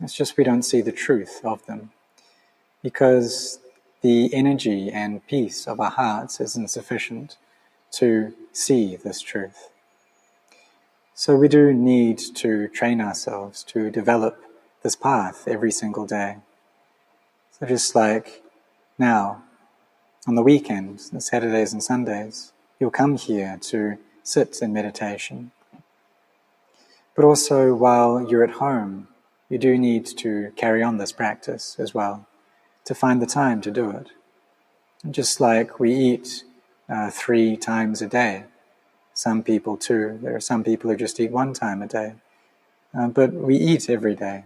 it's 0.00 0.14
just 0.14 0.36
we 0.36 0.44
don't 0.44 0.62
see 0.62 0.82
the 0.82 0.92
truth 0.92 1.40
of 1.44 1.64
them 1.66 1.90
because 2.82 3.58
the 4.02 4.32
energy 4.34 4.90
and 4.90 5.26
peace 5.26 5.66
of 5.66 5.80
our 5.80 5.90
hearts 5.90 6.40
is 6.40 6.56
insufficient 6.56 7.36
to 7.92 8.34
see 8.52 8.96
this 8.96 9.20
truth. 9.20 9.70
So 11.14 11.34
we 11.34 11.48
do 11.48 11.72
need 11.72 12.18
to 12.36 12.68
train 12.68 13.00
ourselves 13.00 13.64
to 13.64 13.90
develop 13.90 14.38
this 14.82 14.94
path 14.94 15.48
every 15.48 15.72
single 15.72 16.06
day. 16.06 16.36
So 17.52 17.66
just 17.66 17.94
like 17.94 18.42
now, 18.98 19.42
on 20.26 20.34
the 20.34 20.42
weekends, 20.42 21.10
the 21.10 21.20
Saturdays 21.20 21.72
and 21.72 21.82
Sundays, 21.82 22.52
you'll 22.80 22.90
come 22.90 23.16
here 23.16 23.58
to 23.62 23.98
sit 24.22 24.58
in 24.60 24.72
meditation. 24.72 25.52
But 27.14 27.24
also 27.24 27.74
while 27.74 28.26
you're 28.28 28.44
at 28.44 28.58
home, 28.58 29.08
you 29.48 29.58
do 29.58 29.78
need 29.78 30.04
to 30.18 30.52
carry 30.56 30.82
on 30.82 30.98
this 30.98 31.12
practice 31.12 31.76
as 31.78 31.94
well, 31.94 32.26
to 32.84 32.94
find 32.94 33.22
the 33.22 33.26
time 33.26 33.60
to 33.62 33.70
do 33.70 33.90
it. 33.90 34.08
Just 35.10 35.40
like 35.40 35.78
we 35.78 35.94
eat 35.94 36.44
uh, 36.88 37.10
three 37.10 37.56
times 37.56 38.02
a 38.02 38.08
day, 38.08 38.44
some 39.14 39.42
people 39.42 39.76
two, 39.76 40.18
there 40.22 40.34
are 40.34 40.40
some 40.40 40.64
people 40.64 40.90
who 40.90 40.96
just 40.96 41.20
eat 41.20 41.30
one 41.30 41.54
time 41.54 41.80
a 41.80 41.86
day, 41.86 42.14
uh, 42.98 43.08
but 43.08 43.32
we 43.32 43.56
eat 43.56 43.88
every 43.88 44.14
day. 44.14 44.44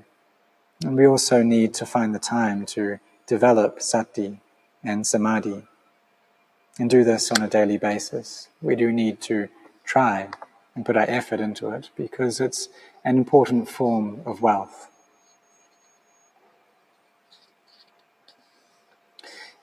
And 0.85 0.97
we 0.97 1.07
also 1.07 1.43
need 1.43 1.75
to 1.75 1.87
find 1.87 2.15
the 2.15 2.19
time 2.19 2.67
to 2.67 3.01
develop 3.37 3.73
sati 3.81 4.31
and 4.91 5.07
samadhi 5.07 5.63
and 6.79 6.91
do 6.91 7.03
this 7.05 7.31
on 7.33 7.43
a 7.43 7.49
daily 7.49 7.79
basis. 7.79 8.49
We 8.61 8.75
do 8.77 8.93
need 8.93 9.21
to 9.23 9.49
try 9.85 10.29
and 10.75 10.87
put 10.87 10.97
our 10.97 11.09
effort 11.21 11.41
into 11.41 11.71
it 11.71 11.91
because 11.97 12.41
it's 12.41 12.69
an 13.05 13.17
important 13.17 13.69
form 13.69 14.21
of 14.27 14.43
wealth. 14.43 14.91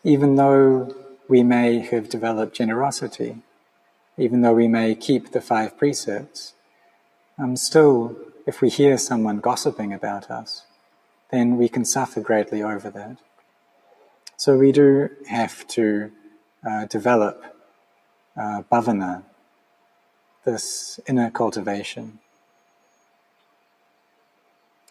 even 0.07 0.35
though 0.35 0.95
we 1.27 1.43
may 1.43 1.79
have 1.79 2.07
developed 2.07 2.55
generosity, 2.55 3.41
even 4.17 4.39
though 4.41 4.53
we 4.53 4.67
may 4.67 4.95
keep 4.95 5.31
the 5.31 5.41
five 5.41 5.77
precepts, 5.77 6.53
um, 7.37 7.57
still, 7.57 8.15
if 8.45 8.61
we 8.61 8.69
hear 8.69 8.97
someone 8.97 9.41
gossiping 9.41 9.91
about 9.91 10.31
us, 10.31 10.65
then 11.29 11.57
we 11.57 11.67
can 11.67 11.83
suffer 11.83 12.21
greatly 12.21 12.63
over 12.63 12.89
that. 12.89 13.17
So 14.37 14.55
we 14.55 14.71
do 14.71 15.09
have 15.27 15.67
to 15.69 16.11
uh, 16.63 16.85
develop 16.85 17.43
uh, 18.35 18.61
bhavana, 18.71 19.23
this 20.45 20.99
inner 21.07 21.31
cultivation. 21.31 22.19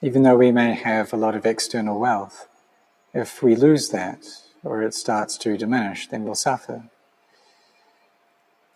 Even 0.03 0.25
though 0.25 0.37
we 0.37 0.51
may 0.51 0.75
have 0.75 1.13
a 1.13 1.17
lot 1.17 1.37
of 1.37 1.47
external 1.47 2.01
wealth, 2.01 2.49
if 3.15 3.41
we 3.41 3.55
lose 3.55 3.91
that, 3.91 4.27
or 4.65 4.83
it 4.83 4.95
starts 4.95 5.39
to 5.39 5.57
diminish, 5.57 6.09
then 6.09 6.25
we'll 6.25 6.35
suffer. 6.35 6.83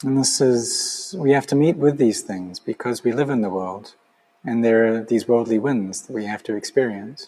And 0.04 0.16
this 0.16 0.40
is, 0.40 1.16
we 1.18 1.32
have 1.32 1.48
to 1.48 1.56
meet 1.56 1.76
with 1.76 1.98
these 1.98 2.22
things 2.22 2.60
because 2.60 3.02
we 3.02 3.12
live 3.12 3.28
in 3.28 3.42
the 3.42 3.50
world 3.50 3.96
and 4.44 4.64
there 4.64 4.86
are 4.86 5.02
these 5.02 5.26
worldly 5.26 5.58
winds 5.58 6.02
that 6.02 6.14
we 6.14 6.26
have 6.26 6.44
to 6.44 6.54
experience 6.54 7.26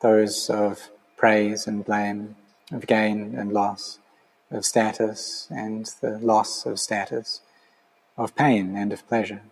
those 0.00 0.50
of 0.50 0.90
praise 1.16 1.66
and 1.66 1.84
blame, 1.84 2.36
of 2.70 2.86
gain 2.86 3.34
and 3.36 3.52
loss, 3.52 3.98
of 4.50 4.64
status 4.64 5.46
and 5.50 5.86
the 6.00 6.18
loss 6.18 6.66
of 6.66 6.78
status, 6.78 7.40
of 8.16 8.34
pain 8.34 8.76
and 8.76 8.92
of 8.92 9.06
pleasure. 9.08 9.42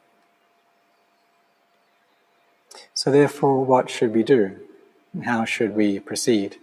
So, 2.92 3.10
therefore, 3.10 3.64
what 3.64 3.88
should 3.88 4.14
we 4.14 4.22
do? 4.22 4.56
How 5.24 5.44
should 5.44 5.74
we 5.74 5.98
proceed? 5.98 6.56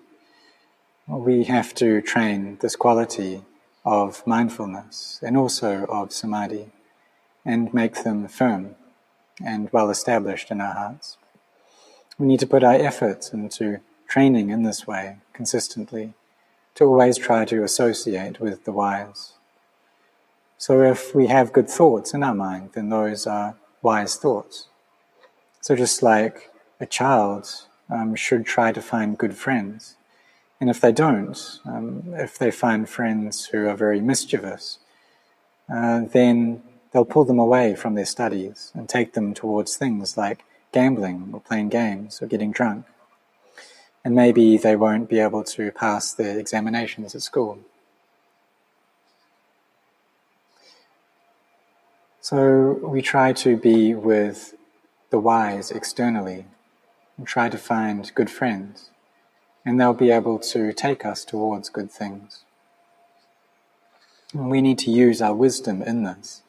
we 1.08 1.44
have 1.44 1.74
to 1.76 2.02
train 2.02 2.58
this 2.62 2.76
quality 2.76 3.44
of 3.86 4.26
mindfulness 4.26 5.20
and 5.22 5.36
also 5.36 5.86
of 5.86 6.14
samadhi 6.14 6.72
and 7.46 7.74
make 7.74 8.04
them 8.04 8.28
firm 8.28 8.76
and 9.44 9.70
well 9.74 9.90
established 9.90 10.50
in 10.50 10.62
our 10.62 10.74
hearts. 10.74 11.18
We 12.18 12.28
need 12.28 12.40
to 12.40 12.48
put 12.48 12.64
our 12.64 12.74
efforts 12.76 13.34
into 13.34 13.82
training 14.08 14.50
in 14.50 14.64
this 14.64 14.88
way 14.88 15.18
consistently 15.34 16.14
to 16.75 16.86
always 16.86 17.18
try 17.18 17.46
to 17.46 17.63
associate 17.63 18.39
with 18.39 18.65
the 18.65 18.72
wise. 18.72 19.34
So 20.58 20.82
if 20.82 21.13
we 21.13 21.27
have 21.27 21.53
good 21.53 21.70
thoughts 21.70 22.13
in 22.13 22.24
our 22.24 22.34
mind, 22.34 22.70
then 22.74 22.89
those 22.89 23.27
are 23.27 23.56
wise 23.82 24.15
thoughts. 24.15 24.68
So 25.62 25.75
just 25.75 26.01
like 26.01 26.51
a 26.80 26.86
child 26.86 27.50
um, 27.89 28.15
should 28.15 28.46
try 28.46 28.72
to 28.72 28.82
find 28.82 29.18
good 29.18 29.36
friends, 29.36 29.96
and 30.60 30.70
if 30.70 30.80
they 30.80 30.94
don't, 30.94 31.60
um, 31.65 32.03
if 32.13 32.38
they 32.38 32.50
find 32.50 32.88
friends 32.88 33.48
who 33.48 33.68
are 33.68 33.75
very 33.75 34.00
mischievous, 34.00 34.80
uh, 35.70 36.01
then 36.12 36.63
they'll 36.92 37.03
pull 37.03 37.25
them 37.25 37.39
away 37.39 37.75
from 37.75 37.96
their 37.96 38.06
studies 38.06 38.72
and 38.74 38.88
take 38.88 39.13
them 39.13 39.34
towards 39.34 39.75
things 39.75 40.15
like 40.18 40.46
gambling 40.72 41.30
or 41.34 41.42
playing 41.42 41.70
games 41.70 42.22
or 42.22 42.27
getting 42.27 42.51
drunk. 42.51 42.86
And 44.06 44.16
maybe 44.16 44.58
they 44.58 44.76
won't 44.76 45.10
be 45.10 45.20
able 45.20 45.44
to 45.46 45.72
pass 45.72 46.14
their 46.14 46.38
examinations 46.38 47.16
at 47.16 47.22
school. 47.22 47.60
So 52.20 52.80
we 52.82 53.02
try 53.02 53.34
to 53.34 53.58
be 53.58 53.94
with 53.94 54.56
the 55.10 55.20
wise 55.20 55.72
externally 55.72 56.46
and 57.18 57.28
try 57.28 57.50
to 57.50 57.58
find 57.58 58.12
good 58.16 58.30
friends 58.30 58.90
and 59.66 59.80
they'll 59.80 59.94
be 59.94 60.12
able 60.12 60.40
to 60.40 60.74
take 60.74 61.06
us 61.06 61.24
towards 61.24 61.70
good 61.70 61.92
things. 61.92 62.44
And 64.34 64.50
we 64.50 64.62
need 64.62 64.80
to 64.80 64.92
use 64.92 65.22
our 65.22 65.34
wisdom 65.34 65.82
in 65.82 66.04
this. 66.04 66.42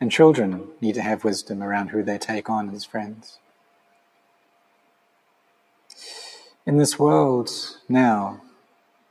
And 0.00 0.12
children 0.12 0.68
need 0.80 0.94
to 0.94 1.02
have 1.02 1.24
wisdom 1.24 1.62
around 1.62 1.88
who 1.88 2.02
they 2.02 2.18
take 2.18 2.48
on 2.48 2.70
as 2.70 2.84
friends. 2.84 3.38
In 6.68 6.76
this 6.76 6.98
world 6.98 7.50
now, 7.88 8.42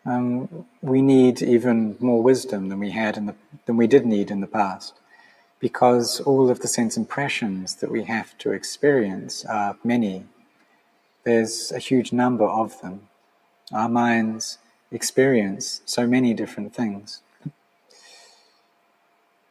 um, 0.06 0.68
we 0.84 1.02
need 1.02 1.42
even 1.42 1.98
more 2.00 2.22
wisdom 2.22 2.70
than 2.70 2.78
we 2.78 2.92
had 2.92 3.18
in 3.18 3.26
the, 3.26 3.34
than 3.66 3.78
we 3.78 3.88
did 3.88 4.06
need 4.06 4.30
in 4.30 4.42
the 4.42 4.54
past, 4.62 4.94
because 5.60 6.22
all 6.22 6.52
of 6.52 6.60
the 6.60 6.68
sense 6.68 6.98
impressions 6.98 7.78
that 7.78 7.90
we 7.90 8.04
have 8.04 8.38
to 8.38 8.52
experience 8.52 9.44
are 9.46 9.76
many. 9.84 10.26
There's 11.24 11.72
a 11.72 11.80
huge 11.80 12.14
number 12.14 12.46
of 12.46 12.80
them. 12.82 13.08
Our 13.74 13.90
minds 13.90 14.60
experience 14.92 15.82
so 15.84 16.06
many 16.06 16.36
different 16.36 16.76
things. 16.76 17.24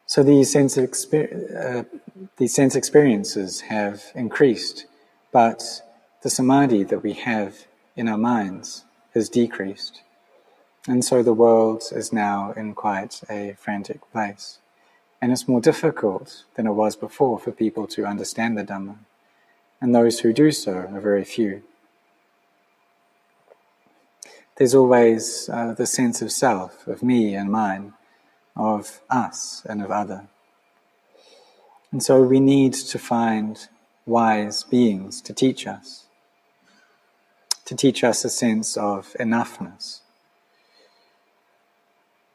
So 0.06 0.22
these 0.22 0.52
sense, 0.52 0.76
exper- 0.76 1.34
uh, 1.56 1.84
these 2.36 2.54
sense 2.54 2.76
experiences 2.76 3.62
have 3.62 4.04
increased, 4.14 4.86
but 5.32 5.82
the 6.22 6.30
samadhi 6.30 6.84
that 6.84 7.02
we 7.02 7.14
have 7.14 7.66
in 7.97 8.09
our 8.09 8.19
minds 8.19 8.85
has 9.15 9.29
decreased. 9.29 10.03
And 10.87 11.05
so 11.05 11.23
the 11.23 11.33
world 11.33 11.83
is 11.91 12.12
now 12.12 12.53
in 12.53 12.75
quite 12.75 13.23
a 13.29 13.57
frantic 13.59 14.00
place. 14.12 14.59
And 15.21 15.33
it's 15.33 15.49
more 15.49 15.61
difficult 15.61 16.45
than 16.55 16.67
it 16.67 16.73
was 16.73 16.95
before 16.95 17.38
for 17.38 17.50
people 17.50 17.87
to 17.88 18.05
understand 18.05 18.57
the 18.57 18.65
Dhamma. 18.65 18.99
And 19.81 19.95
those 19.95 20.21
who 20.21 20.33
do 20.33 20.53
so 20.53 20.73
are 20.73 21.00
very 21.00 21.25
few. 21.25 21.62
There's 24.57 24.75
always 24.75 25.50
uh, 25.53 25.75
the 25.75 25.87
sense 25.87 26.23
of 26.23 26.33
self, 26.33 26.87
of 26.87 27.03
me 27.03 27.35
and 27.35 27.50
mine, 27.50 27.93
of 28.55 29.03
us 29.11 29.62
and 29.69 29.83
of 29.83 29.91
other. 29.91 30.29
And 31.93 32.03
so 32.03 32.23
we 32.23 32.41
need 32.41 32.73
to 32.73 32.99
find 32.99 33.69
wise 34.07 34.62
beings 34.62 35.21
to 35.23 35.35
teach 35.35 35.67
us, 35.67 36.05
to 37.66 37.75
teach 37.75 38.02
us 38.02 38.25
a 38.25 38.30
sense 38.30 38.76
of 38.76 39.14
enoughness 39.20 40.00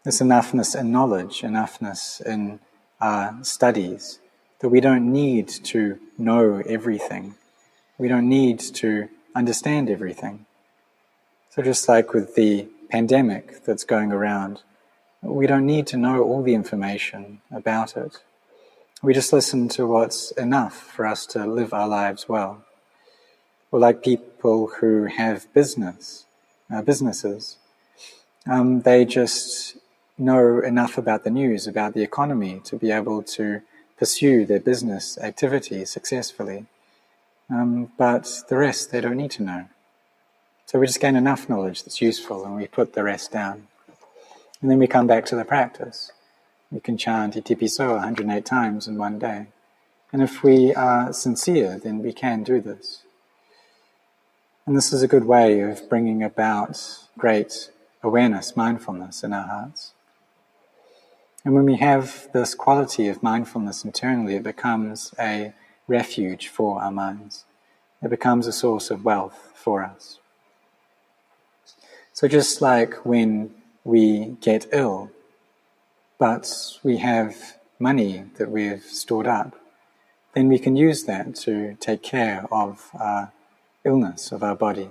this 0.04 0.22
enoughness 0.22 0.80
in 0.80 0.92
knowledge, 0.92 1.42
enoughness 1.42 2.22
in 2.26 2.60
our 3.00 3.38
studies, 3.44 4.20
that 4.60 4.70
we 4.70 4.82
don't 4.82 5.12
need 5.12 5.48
to 5.48 6.00
know 6.18 6.62
everything. 6.66 7.36
We 7.98 8.08
don't 8.08 8.30
need 8.30 8.60
to 8.60 9.10
understand 9.36 9.90
everything. 9.90 10.46
So 11.50 11.62
just 11.62 11.88
like 11.88 12.14
with 12.14 12.36
the 12.36 12.68
pandemic 12.90 13.64
that's 13.64 13.84
going 13.84 14.12
around, 14.12 14.62
we 15.22 15.46
don't 15.46 15.66
need 15.66 15.86
to 15.88 15.98
know 15.98 16.24
all 16.24 16.42
the 16.42 16.56
information 16.56 17.42
about 17.52 17.96
it. 17.96 18.18
We 19.04 19.14
just 19.14 19.34
listen 19.34 19.68
to 19.70 19.86
what's 19.86 20.32
enough 20.32 20.76
for 20.76 21.06
us 21.06 21.26
to 21.28 21.46
live 21.46 21.74
our 21.74 21.88
lives 21.88 22.28
well. 22.28 22.64
Or 23.72 23.80
like 23.80 24.04
people 24.04 24.68
who 24.68 25.06
have 25.06 25.52
business, 25.54 26.26
uh, 26.74 26.82
businesses, 26.82 27.58
um, 28.48 28.82
they 28.82 29.06
just 29.06 29.78
know 30.18 30.60
enough 30.60 30.98
about 30.98 31.24
the 31.24 31.30
news, 31.30 31.68
about 31.68 31.94
the 31.94 32.04
economy, 32.04 32.62
to 32.66 32.76
be 32.76 32.92
able 32.92 33.24
to 33.24 33.62
pursue 33.98 34.46
their 34.46 34.60
business 34.60 35.18
activity 35.20 35.86
successfully. 35.86 36.66
Um, 37.50 37.92
but 37.98 38.44
the 38.50 38.58
rest 38.58 38.92
they 38.92 39.02
don't 39.02 39.18
need 39.18 39.32
to 39.32 39.44
know. 39.44 39.66
So 40.66 40.80
we 40.80 40.88
just 40.88 41.02
gain 41.02 41.16
enough 41.16 41.50
knowledge 41.50 41.84
that's 41.84 42.02
useful 42.02 42.46
and 42.46 42.56
we 42.56 42.66
put 42.66 42.94
the 42.94 43.04
rest 43.04 43.32
down. 43.32 43.68
And 44.62 44.72
then 44.72 44.80
we 44.80 44.88
come 44.88 45.06
back 45.06 45.26
to 45.26 45.36
the 45.36 45.44
practice. 45.44 46.12
We 46.72 46.80
can 46.80 46.98
chant 46.98 47.36
Itipiso 47.36 47.92
108 47.92 48.46
times 48.46 48.88
in 48.88 48.98
one 48.98 49.20
day. 49.20 49.48
And 50.14 50.22
if 50.22 50.44
we 50.44 50.74
are 50.74 51.12
sincere, 51.12 51.78
then 51.78 52.02
we 52.02 52.14
can 52.14 52.44
do 52.44 52.62
this. 52.62 53.02
And 54.68 54.78
this 54.78 54.94
is 54.94 55.02
a 55.02 55.08
good 55.08 55.26
way 55.26 55.60
of 55.62 55.90
bringing 55.90 56.22
about 56.22 56.80
great 57.18 57.72
awareness, 58.04 58.56
mindfulness 58.56 59.24
in 59.24 59.34
our 59.34 59.48
hearts. 59.48 59.94
And 61.44 61.56
when 61.56 61.66
we 61.66 61.78
have 61.78 62.28
this 62.32 62.54
quality 62.54 63.08
of 63.08 63.24
mindfulness 63.24 63.84
internally, 63.84 64.36
it 64.36 64.44
becomes 64.44 65.16
a 65.20 65.54
refuge 65.88 66.48
for 66.48 66.80
our 66.80 66.92
minds. 66.92 67.46
It 68.04 68.12
becomes 68.12 68.46
a 68.46 68.52
source 68.52 68.92
of 68.92 69.04
wealth 69.04 69.52
for 69.56 69.84
us. 69.84 70.20
So 72.14 72.28
just 72.28 72.62
like 72.62 73.04
when 73.04 73.56
we 73.84 74.38
get 74.42 74.68
ill, 74.72 75.10
but 76.20 76.78
we 76.84 76.98
have 76.98 77.58
money 77.80 78.26
that 78.38 78.52
we've 78.52 78.84
stored 78.84 79.26
up, 79.26 79.56
then 80.36 80.48
we 80.48 80.60
can 80.60 80.76
use 80.76 81.06
that 81.06 81.34
to 81.36 81.76
take 81.80 82.04
care 82.04 82.46
of 82.52 82.92
our 82.94 83.32
illness 83.84 84.32
of 84.32 84.44
our 84.44 84.56
body, 84.56 84.90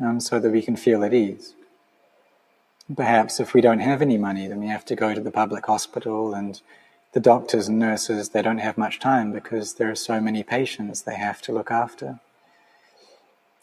um, 0.00 0.20
so 0.20 0.38
that 0.38 0.50
we 0.50 0.62
can 0.62 0.76
feel 0.76 1.04
at 1.04 1.14
ease. 1.14 1.54
Perhaps 2.94 3.40
if 3.40 3.54
we 3.54 3.60
don't 3.60 3.78
have 3.80 4.02
any 4.02 4.18
money, 4.18 4.46
then 4.46 4.60
we 4.60 4.68
have 4.68 4.84
to 4.86 4.96
go 4.96 5.14
to 5.14 5.20
the 5.20 5.30
public 5.30 5.66
hospital 5.66 6.34
and 6.34 6.60
the 7.12 7.20
doctors 7.20 7.68
and 7.68 7.78
nurses, 7.78 8.30
they 8.30 8.42
don't 8.42 8.58
have 8.58 8.78
much 8.78 8.98
time 8.98 9.32
because 9.32 9.74
there 9.74 9.90
are 9.90 9.94
so 9.94 10.20
many 10.20 10.42
patients 10.42 11.02
they 11.02 11.16
have 11.16 11.42
to 11.42 11.52
look 11.52 11.70
after. 11.70 12.20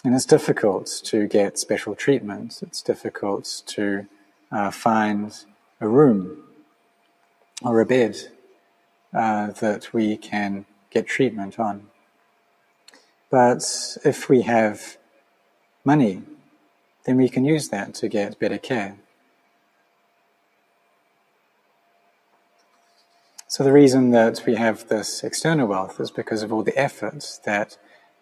And 0.03 0.15
it's 0.15 0.25
difficult 0.25 0.87
to 1.05 1.27
get 1.27 1.57
special 1.57 1.95
treatment. 1.95 2.59
It's 2.61 2.81
difficult 2.81 3.63
to 3.67 4.05
uh, 4.51 4.71
find 4.71 5.35
a 5.81 5.87
room 5.87 6.43
or 7.63 7.81
a 7.81 7.85
bed 7.85 8.17
uh, 9.13 9.47
that 9.51 9.93
we 9.93 10.15
can 10.15 10.65
get 10.91 11.07
treatment 11.07 11.59
on. 11.59 11.87
But 13.29 13.97
if 14.03 14.27
we 14.27 14.41
have 14.41 14.97
money, 15.85 16.23
then 17.05 17.17
we 17.17 17.29
can 17.29 17.45
use 17.45 17.69
that 17.69 17.93
to 17.95 18.07
get 18.07 18.39
better 18.39 18.57
care. 18.57 18.97
So 23.47 23.63
the 23.63 23.73
reason 23.73 24.11
that 24.11 24.43
we 24.45 24.55
have 24.55 24.89
this 24.89 25.23
external 25.23 25.67
wealth 25.67 25.99
is 25.99 26.11
because 26.11 26.43
of 26.43 26.53
all 26.53 26.63
the 26.63 26.77
efforts 26.77 27.39
that 27.45 27.77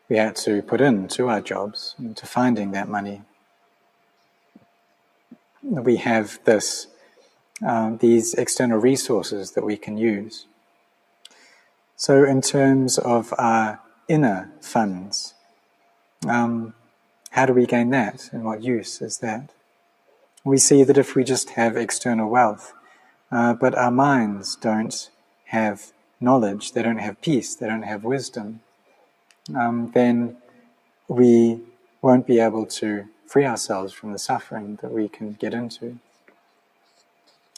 we 0.10 0.18
had 0.18 0.36
to 0.38 0.62
put 0.62 0.80
into 0.80 1.28
our 1.28 1.42
jobs 1.42 1.96
into 2.00 2.26
finding 2.26 2.72
that 2.72 2.88
money. 2.88 3.24
We 5.62 5.98
have 5.98 6.40
this, 6.46 6.88
um, 7.66 7.98
these 7.98 8.34
external 8.36 8.78
resources 8.78 9.52
that 9.52 9.66
we 9.66 9.76
can 9.76 9.98
use. 9.98 10.46
So 11.98 12.24
in 12.24 12.42
terms 12.42 12.98
of 12.98 13.34
our 13.38 13.82
inner 14.08 14.52
funds, 14.62 15.34
um, 16.28 16.74
how 17.32 17.46
do 17.46 17.54
we 17.54 17.66
gain 17.66 17.90
that 17.92 18.30
and 18.32 18.44
what 18.44 18.64
use 18.64 19.02
is 19.02 19.20
that? 19.20 19.52
We 20.44 20.58
see 20.58 20.84
that 20.84 20.98
if 20.98 21.16
we 21.16 21.24
just 21.24 21.52
have 21.52 21.76
external 21.76 22.30
wealth, 22.30 22.74
uh, 23.32 23.54
but 23.54 23.76
our 23.76 23.92
minds 23.92 24.56
don't 24.56 25.10
have 25.46 25.92
knowledge, 26.20 26.72
they 26.72 26.82
don't 26.82 27.00
have 27.00 27.22
peace, 27.22 27.56
they 27.56 27.68
don't 27.68 27.84
have 27.84 28.04
wisdom, 28.04 28.62
um, 29.56 29.92
then 29.94 30.38
we 31.08 31.62
won't 32.02 32.28
be 32.28 32.40
able 32.40 32.66
to 32.66 33.06
free 33.26 33.46
ourselves 33.46 33.94
from 33.94 34.12
the 34.14 34.20
suffering 34.20 34.78
that 34.82 34.92
we 34.92 35.08
can 35.10 35.34
get 35.34 35.54
into. 35.54 36.00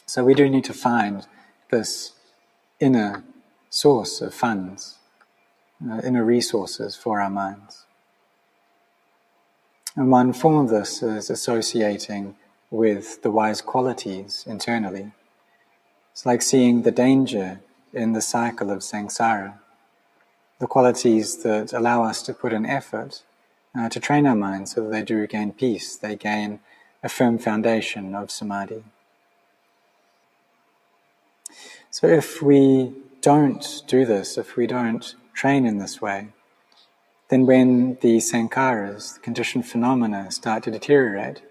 So 0.06 0.24
we 0.24 0.34
do 0.34 0.48
need 0.48 0.64
to 0.64 0.74
find 0.74 1.26
this 1.70 2.12
inner 2.80 3.22
source 3.68 4.20
of 4.20 4.34
funds, 4.34 4.98
uh, 5.88 6.00
inner 6.04 6.24
resources 6.24 6.96
for 6.96 7.20
our 7.20 7.30
minds. 7.30 7.84
And 9.96 10.10
one 10.10 10.32
form 10.32 10.64
of 10.64 10.70
this 10.70 11.02
is 11.02 11.30
associating 11.30 12.36
with 12.70 13.22
the 13.22 13.30
wise 13.30 13.60
qualities 13.60 14.44
internally. 14.46 15.12
It's 16.12 16.24
like 16.24 16.42
seeing 16.42 16.82
the 16.82 16.92
danger 16.92 17.60
in 17.92 18.12
the 18.12 18.20
cycle 18.20 18.70
of 18.70 18.80
samsara. 18.80 19.54
The 20.58 20.66
qualities 20.66 21.42
that 21.42 21.72
allow 21.72 22.04
us 22.04 22.22
to 22.22 22.34
put 22.34 22.52
in 22.52 22.66
effort 22.66 23.22
uh, 23.76 23.88
to 23.88 24.00
train 24.00 24.26
our 24.26 24.36
minds 24.36 24.74
so 24.74 24.82
that 24.82 24.90
they 24.90 25.02
do 25.02 25.26
gain 25.26 25.52
peace, 25.52 25.96
they 25.96 26.16
gain 26.16 26.60
a 27.02 27.08
firm 27.08 27.38
foundation 27.38 28.14
of 28.14 28.30
samadhi. 28.30 28.84
So 31.90 32.06
if 32.06 32.40
we 32.42 32.92
don't 33.20 33.82
do 33.86 34.04
this, 34.04 34.38
if 34.38 34.56
we 34.56 34.66
don't 34.66 35.14
train 35.34 35.66
in 35.66 35.78
this 35.78 36.00
way, 36.00 36.28
then 37.28 37.46
when 37.46 37.96
the 38.00 38.18
sankharas, 38.18 39.14
the 39.14 39.20
conditioned 39.20 39.66
phenomena, 39.66 40.30
start 40.30 40.64
to 40.64 40.70
deteriorate, 40.70 41.42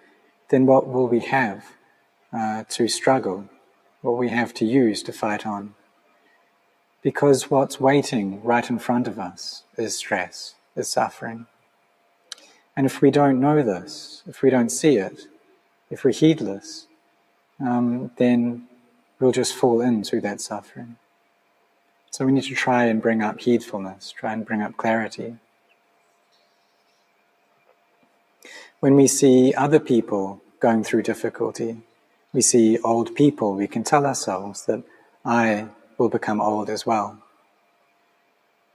then 0.50 0.66
what 0.66 0.88
will 0.88 1.08
we 1.08 1.22
have 1.22 1.66
uh, 2.34 2.64
to 2.70 2.88
struggle? 2.88 3.50
What 4.02 4.18
we 4.18 4.30
have 4.30 4.54
to 4.56 4.66
use 4.66 5.02
to 5.04 5.14
fight 5.14 5.46
on? 5.46 5.76
Because 7.02 7.50
what's 7.50 7.80
waiting 7.80 8.44
right 8.44 8.70
in 8.70 8.78
front 8.78 9.08
of 9.08 9.18
us 9.18 9.64
is 9.78 9.98
stress, 9.98 10.56
is 10.76 10.90
suffering. 10.90 11.48
And 12.76 12.86
if 12.86 13.02
we 13.02 13.12
don't 13.12 13.40
know 13.40 13.62
this, 13.62 14.24
if 14.28 14.42
we 14.42 14.50
don't 14.50 14.70
see 14.70 14.98
it, 14.98 15.28
if 15.90 16.04
we're 16.04 16.12
heedless, 16.12 16.88
um, 17.60 18.12
then 18.18 18.68
we'll 19.20 19.32
just 19.32 19.54
fall 19.54 19.82
into 19.82 20.22
that 20.22 20.42
suffering. 20.42 20.98
So 22.12 22.26
we 22.26 22.32
need 22.32 22.44
to 22.44 22.56
try 22.56 22.86
and 22.86 23.02
bring 23.02 23.22
up 23.22 23.40
heedfulness, 23.40 24.14
try 24.14 24.34
and 24.34 24.46
bring 24.46 24.62
up 24.62 24.78
clarity. 24.78 25.36
When 28.80 28.96
we 28.96 29.08
see 29.08 29.54
other 29.54 29.80
people 29.80 30.42
going 30.60 30.84
through 30.84 31.04
difficulty, 31.04 31.82
we 32.34 32.42
see 32.42 32.78
old 32.80 33.16
people, 33.16 33.54
we 33.54 33.68
can 33.68 33.84
tell 33.84 34.06
ourselves 34.06 34.66
that 34.66 34.84
I 35.24 35.68
will 35.98 36.10
become 36.10 36.42
old 36.42 36.70
as 36.70 36.86
well. 36.86 37.20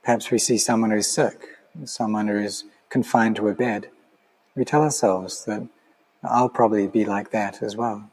Perhaps 0.03 0.31
we 0.31 0.38
see 0.38 0.59
someone 0.59 0.90
who's 0.90 1.09
sick, 1.09 1.49
someone 1.85 2.29
who 2.29 2.38
is 2.38 2.64
confined 2.90 3.37
to 3.37 3.49
a 3.49 3.55
bed. 3.55 3.88
We 4.55 4.64
tell 4.64 4.83
ourselves 4.83 5.44
that 5.47 5.66
I'll 6.23 6.49
probably 6.49 6.87
be 6.87 7.05
like 7.05 7.31
that 7.31 7.62
as 7.62 7.77
well. 7.77 8.11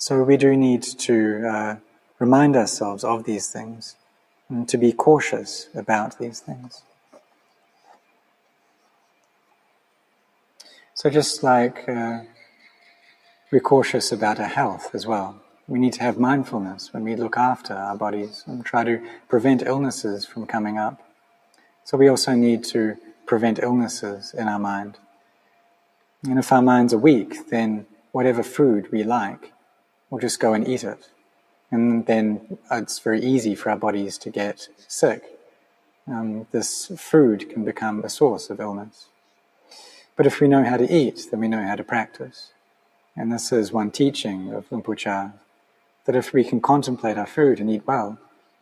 So 0.00 0.22
we 0.22 0.38
do 0.38 0.56
need 0.56 0.82
to 0.82 1.46
uh, 1.46 1.76
remind 2.18 2.56
ourselves 2.56 3.04
of 3.04 3.24
these 3.24 3.48
things 3.48 3.96
and 4.48 4.66
to 4.70 4.78
be 4.78 4.94
cautious 4.94 5.68
about 5.74 6.18
these 6.18 6.40
things. 6.40 6.82
So 10.94 11.10
just 11.10 11.42
like 11.42 11.86
uh, 11.86 12.20
we're 13.52 13.60
cautious 13.60 14.10
about 14.10 14.40
our 14.40 14.48
health 14.48 14.94
as 14.94 15.06
well, 15.06 15.42
we 15.68 15.78
need 15.78 15.92
to 15.92 16.02
have 16.02 16.18
mindfulness 16.18 16.94
when 16.94 17.04
we 17.04 17.14
look 17.14 17.36
after 17.36 17.74
our 17.74 17.94
bodies 17.94 18.42
and 18.46 18.64
try 18.64 18.84
to 18.84 19.06
prevent 19.28 19.60
illnesses 19.60 20.24
from 20.24 20.46
coming 20.46 20.78
up. 20.78 21.02
So 21.84 21.98
we 21.98 22.08
also 22.08 22.32
need 22.32 22.64
to 22.72 22.96
prevent 23.26 23.58
illnesses 23.58 24.32
in 24.32 24.48
our 24.48 24.58
mind. 24.58 24.96
And 26.24 26.38
if 26.38 26.50
our 26.50 26.62
minds 26.62 26.94
are 26.94 26.98
weak, 26.98 27.50
then 27.50 27.84
whatever 28.12 28.42
food 28.42 28.90
we 28.90 29.02
like, 29.02 29.52
we'll 30.10 30.20
just 30.20 30.40
go 30.40 30.52
and 30.52 30.66
eat 30.66 30.84
it. 30.84 31.08
And 31.70 32.04
then 32.06 32.58
it's 32.70 32.98
very 32.98 33.22
easy 33.22 33.54
for 33.54 33.70
our 33.70 33.76
bodies 33.76 34.18
to 34.18 34.30
get 34.30 34.68
sick. 34.76 35.38
Um, 36.08 36.46
this 36.50 36.90
food 36.96 37.48
can 37.48 37.64
become 37.64 38.02
a 38.02 38.08
source 38.08 38.50
of 38.50 38.58
illness. 38.58 39.06
But 40.16 40.26
if 40.26 40.40
we 40.40 40.48
know 40.48 40.64
how 40.64 40.76
to 40.76 40.92
eat, 40.92 41.28
then 41.30 41.40
we 41.40 41.48
know 41.48 41.64
how 41.64 41.76
to 41.76 41.84
practice. 41.84 42.52
And 43.16 43.32
this 43.32 43.52
is 43.52 43.72
one 43.72 43.90
teaching 43.90 44.52
of 44.52 44.66
Chah, 44.96 45.30
that 46.04 46.16
if 46.16 46.32
we 46.32 46.42
can 46.42 46.60
contemplate 46.60 47.16
our 47.16 47.26
food 47.26 47.60
and 47.60 47.70
eat 47.70 47.86
well, 47.86 48.18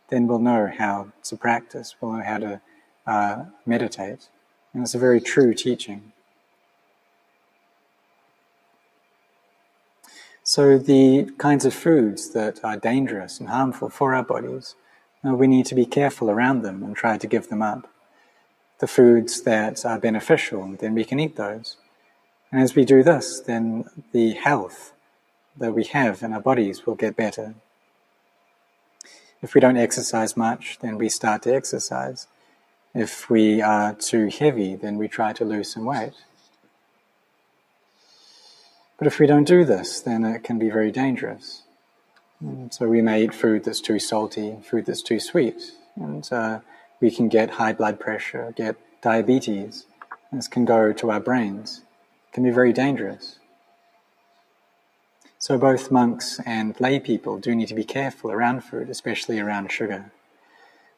then 0.09 0.27
we'll 0.27 0.39
know 0.39 0.71
how 0.77 1.11
to 1.23 1.35
practice, 1.35 1.95
we'll 1.99 2.13
know 2.13 2.23
how 2.23 2.37
to 2.37 2.61
uh, 3.07 3.45
meditate. 3.65 4.29
And 4.73 4.83
it's 4.83 4.95
a 4.95 4.99
very 4.99 5.19
true 5.19 5.53
teaching. 5.53 6.11
So, 10.55 10.79
the 10.79 11.29
kinds 11.37 11.63
of 11.63 11.75
foods 11.75 12.31
that 12.31 12.65
are 12.65 12.75
dangerous 12.75 13.39
and 13.39 13.49
harmful 13.49 13.87
for 13.87 14.15
our 14.15 14.23
bodies, 14.23 14.73
uh, 15.23 15.35
we 15.35 15.45
need 15.45 15.67
to 15.67 15.75
be 15.75 15.85
careful 15.85 16.31
around 16.31 16.63
them 16.63 16.81
and 16.81 16.95
try 16.95 17.19
to 17.19 17.27
give 17.27 17.49
them 17.49 17.61
up 17.61 17.87
the 18.79 18.87
foods 18.87 19.43
that 19.43 19.85
are 19.85 19.99
beneficial, 19.99 20.75
then 20.79 20.95
we 20.95 21.05
can 21.05 21.19
eat 21.19 21.35
those. 21.35 21.77
And 22.51 22.63
as 22.63 22.73
we 22.73 22.83
do 22.83 23.03
this, 23.03 23.39
then 23.41 23.85
the 24.11 24.31
health 24.31 24.93
that 25.55 25.75
we 25.75 25.83
have 25.83 26.23
in 26.23 26.33
our 26.33 26.41
bodies 26.41 26.83
will 26.83 26.95
get 26.95 27.15
better. 27.15 27.53
If 29.43 29.53
we 29.53 29.61
don't 29.61 29.77
exercise 29.77 30.35
much, 30.35 30.79
then 30.81 30.97
we 30.97 31.09
start 31.09 31.43
to 31.43 31.53
exercise. 31.53 32.25
If 32.95 33.29
we 33.29 33.61
are 33.61 33.93
too 33.93 34.29
heavy, 34.29 34.75
then 34.75 34.97
we 34.97 35.07
try 35.09 35.31
to 35.31 35.45
lose 35.45 35.71
some 35.71 35.85
weight. 35.85 36.15
But 38.99 39.07
if 39.07 39.17
we 39.17 39.27
don't 39.27 39.47
do 39.47 39.63
this, 39.63 40.01
then 40.01 40.25
it 40.25 40.43
can 40.43 40.59
be 40.59 40.69
very 40.69 40.91
dangerous. 40.91 41.63
And 42.41 42.73
so 42.73 42.87
we 42.87 43.01
may 43.01 43.23
eat 43.23 43.33
food 43.33 43.63
that's 43.63 43.79
too 43.79 43.97
salty, 43.97 44.57
food 44.61 44.85
that's 44.85 45.01
too 45.01 45.21
sweet, 45.21 45.71
and 45.95 46.27
uh, 46.31 46.59
we 46.99 47.09
can 47.09 47.29
get 47.29 47.51
high 47.51 47.71
blood 47.71 47.97
pressure, 47.97 48.53
get 48.55 48.75
diabetes. 49.01 49.85
This 50.33 50.49
can 50.49 50.65
go 50.65 50.91
to 50.91 51.11
our 51.11 51.21
brains. 51.21 51.81
It 52.27 52.33
can 52.33 52.43
be 52.43 52.51
very 52.51 52.73
dangerous. 52.73 53.39
So 55.37 55.57
both 55.57 55.89
monks 55.89 56.41
and 56.45 56.77
lay 56.81 56.99
people 56.99 57.39
do 57.39 57.55
need 57.55 57.69
to 57.69 57.75
be 57.75 57.85
careful 57.85 58.29
around 58.31 58.65
food, 58.65 58.89
especially 58.89 59.39
around 59.39 59.71
sugar. 59.71 60.11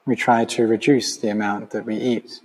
We 0.08 0.16
try 0.16 0.46
to 0.46 0.66
reduce 0.66 1.18
the 1.18 1.30
amount 1.30 1.70
that 1.70 1.86
we 1.86 1.98
eat 1.98 2.40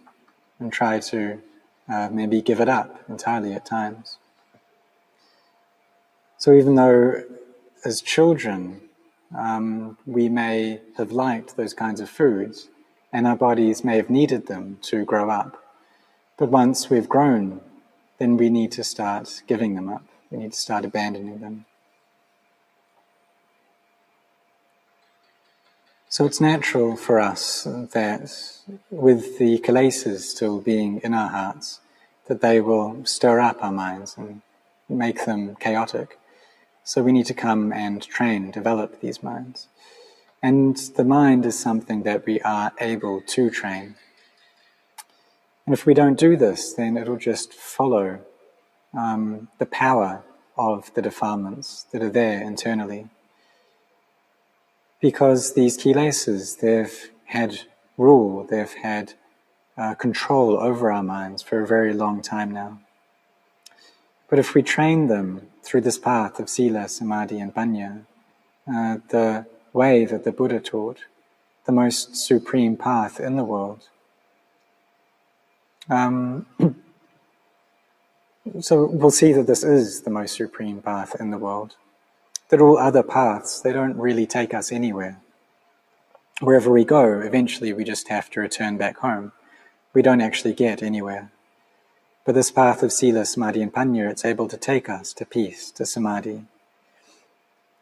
and 0.59 0.71
try 0.71 1.01
to 1.01 1.41
uh, 1.89 2.11
maybe 2.13 2.43
give 2.43 2.61
it 2.61 2.69
up 2.69 3.03
entirely 3.09 3.55
at 3.55 3.65
times. 3.65 4.19
So 6.39 6.53
even 6.53 6.75
though 6.75 7.23
as 7.85 8.01
children 8.01 8.81
um, 9.35 9.99
we 10.07 10.29
may 10.29 10.81
have 10.97 11.13
liked 11.13 11.57
those 11.57 11.75
kinds 11.75 12.01
of 12.01 12.09
foods, 12.09 12.69
and 13.13 13.27
our 13.27 13.37
bodies 13.37 13.85
may 13.85 13.97
have 13.97 14.11
needed 14.11 14.47
them 14.47 14.79
to 14.83 15.05
grow 15.05 15.31
up. 15.31 15.63
But 16.37 16.51
once 16.51 16.91
we've 16.91 17.09
grown, 17.09 17.61
then 18.19 18.37
we 18.37 18.51
need 18.51 18.73
to 18.73 18.85
start 18.85 19.43
giving 19.47 19.75
them 19.75 19.89
up. 19.89 20.05
We 20.31 20.39
need 20.39 20.53
to 20.53 20.59
start 20.59 20.85
abandoning 20.85 21.41
them. 21.41 21.65
So 26.09 26.25
it's 26.25 26.41
natural 26.41 26.97
for 26.97 27.21
us 27.21 27.65
that 27.65 28.33
with 28.91 29.39
the 29.39 29.59
kilesas 29.59 30.21
still 30.21 30.61
being 30.61 31.01
in 31.03 31.13
our 31.13 31.29
hearts, 31.29 31.81
that 32.27 32.41
they 32.41 32.61
will 32.61 33.05
stir 33.05 33.41
up 33.41 33.63
our 33.63 33.73
minds 33.73 34.17
and 34.17 34.41
make 34.89 35.25
them 35.25 35.57
chaotic. 35.57 36.19
So 36.87 37.03
we 37.03 37.11
need 37.11 37.27
to 37.27 37.35
come 37.35 37.73
and 37.73 38.01
train, 38.01 38.53
develop 38.53 39.01
these 39.01 39.21
minds. 39.21 39.67
And 40.41 40.77
the 40.95 41.03
mind 41.03 41.45
is 41.45 41.59
something 41.59 42.05
that 42.05 42.25
we 42.25 42.41
are 42.43 42.71
able 42.81 43.23
to 43.23 43.51
train. 43.51 43.97
And 45.67 45.73
if 45.73 45.85
we 45.85 45.95
don't 45.95 46.17
do 46.17 46.37
this, 46.37 46.73
then 46.73 46.97
it'll 46.97 47.17
just 47.17 47.53
follow 47.53 48.21
um, 48.97 49.49
the 49.59 49.67
power 49.67 50.23
of 50.57 50.95
the 50.95 51.03
defilements 51.03 51.87
that 51.91 52.05
are 52.05 52.09
there 52.09 52.41
internally. 52.41 53.09
Because 55.01 55.55
these 55.55 55.77
kilesas, 55.77 56.61
they've 56.61 57.11
had 57.25 57.63
rule, 57.99 58.47
they've 58.49 58.73
had 58.75 59.15
uh, 59.77 59.95
control 59.95 60.57
over 60.57 60.93
our 60.93 61.03
minds 61.03 61.43
for 61.43 61.61
a 61.61 61.67
very 61.67 61.93
long 61.93 62.23
time 62.23 62.53
now. 62.53 62.79
But 64.31 64.39
if 64.39 64.55
we 64.55 64.63
train 64.63 65.09
them 65.09 65.49
through 65.67 65.81
this 65.81 65.99
path 65.99 66.39
of 66.39 66.49
sila, 66.49 66.89
samadhi, 66.89 67.41
and 67.41 67.53
panya, 67.53 68.07
uh, 68.73 68.99
the 69.09 69.45
way 69.73 70.05
that 70.05 70.23
the 70.23 70.31
Buddha 70.31 70.61
taught, 70.61 71.01
the 71.65 71.73
most 71.73 72.17
supreme 72.17 72.77
path 72.77 73.19
in 73.19 73.35
the 73.37 73.45
world. 73.45 73.89
Um, 75.91 76.47
so 78.61 78.87
we'll 78.87 79.11
see 79.11 79.33
that 79.33 79.49
this 79.49 79.65
is 79.65 80.03
the 80.03 80.11
most 80.11 80.37
supreme 80.37 80.81
path 80.81 81.17
in 81.19 81.31
the 81.31 81.39
world. 81.39 81.75
That 82.51 82.61
all 82.61 82.79
other 82.79 83.03
paths, 83.03 83.61
they 83.61 83.73
don't 83.73 83.97
really 83.97 84.27
take 84.27 84.55
us 84.55 84.71
anywhere. 84.71 85.21
Wherever 86.41 86.71
we 86.71 86.85
go, 86.85 87.21
eventually 87.21 87.73
we 87.73 87.83
just 87.83 88.07
have 88.09 88.31
to 88.31 88.41
return 88.41 88.77
back 88.77 88.99
home. 88.99 89.33
We 89.93 90.03
don't 90.03 90.21
actually 90.21 90.55
get 90.55 90.81
anywhere. 90.81 91.33
But 92.27 92.35
this 92.35 92.51
path 92.51 92.83
of 92.83 92.93
sila, 92.93 93.25
samadhi, 93.25 93.63
and 93.63 93.73
panya, 93.73 94.11
it's 94.11 94.25
able 94.25 94.49
to 94.49 94.57
take 94.57 94.89
us 94.89 95.13
to 95.13 95.25
peace, 95.25 95.71
to 95.71 95.87
samadhi, 95.87 96.43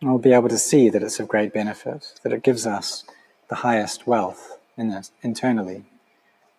And 0.03 0.11
we'll 0.11 0.19
be 0.19 0.35
able 0.35 0.51
to 0.51 0.59
see 0.59 0.91
that 0.91 1.03
it's 1.03 1.19
of 1.19 1.29
great 1.29 1.55
benefit, 1.55 2.21
that 2.23 2.33
it 2.33 2.43
gives 2.43 2.67
us 2.67 3.05
the 3.49 3.57
highest 3.57 4.07
wealth 4.07 4.59
in 4.77 5.03
internally. 5.23 5.85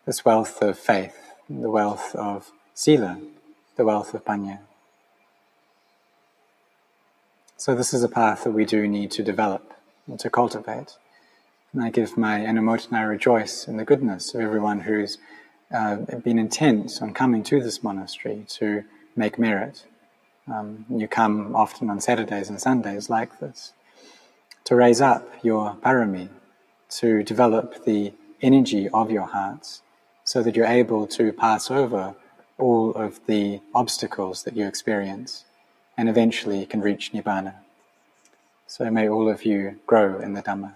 This 0.08 0.26
wealth 0.26 0.63
of 0.63 0.80
faith, 0.80 1.34
the 1.48 1.69
wealth 1.69 2.15
of 2.15 2.52
sila, 2.74 3.21
the 3.76 3.86
wealth 3.86 4.15
of 4.15 4.26
panya. 4.26 4.62
So 7.56 7.76
this 7.76 7.93
is 7.93 8.02
a 8.02 8.10
path 8.10 8.45
that 8.45 8.52
we 8.52 8.65
do 8.65 8.88
need 8.88 9.12
to 9.12 9.24
develop 9.24 9.76
and 10.08 10.19
to 10.21 10.32
cultivate. 10.32 10.98
And 11.71 11.84
I 11.84 11.91
give 11.91 12.17
my 12.17 12.39
anumodana 12.39 12.98
I 12.98 13.02
rejoice 13.04 13.67
in 13.67 13.78
the 13.78 13.86
goodness 13.86 14.34
of 14.34 14.41
everyone 14.41 14.82
who's 14.82 15.19
uh, 15.73 15.95
been 16.23 16.39
intent 16.39 16.99
on 17.01 17.13
coming 17.13 17.43
to 17.43 17.62
this 17.62 17.84
monastery 17.84 18.45
to 18.47 18.84
make 19.15 19.39
merit 19.39 19.86
um, 20.51 20.86
you 20.89 21.08
come 21.08 21.56
often 21.56 21.89
on 21.89 21.99
Saturdays 21.99 22.49
and 22.49 22.62
Sundays 22.62 23.10
like 23.10 23.39
this 23.39 23.73
to 24.63 24.75
raise 24.75 25.01
up 25.01 25.28
your 25.43 25.75
parami, 25.84 26.30
to 26.89 27.23
develop 27.23 27.86
the 27.86 28.13
energy 28.41 28.89
of 28.89 29.12
your 29.12 29.28
hearts 29.28 29.82
so 30.23 30.41
that 30.41 30.56
you're 30.56 30.65
able 30.65 31.06
to 31.06 31.32
pass 31.32 31.69
over 31.69 32.15
all 32.58 32.91
of 32.93 33.19
the 33.28 33.60
obstacles 33.73 34.43
that 34.43 34.56
you 34.56 34.65
experience 34.67 35.45
and 35.97 36.10
eventually 36.10 36.65
can 36.65 36.82
reach 36.82 37.12
Nibbana. 37.12 37.56
So 38.65 38.89
may 38.89 39.08
all 39.08 39.30
of 39.30 39.45
you 39.45 39.80
grow 39.86 40.19
in 40.19 40.34
the 40.34 40.41
Dhamma. 40.41 40.75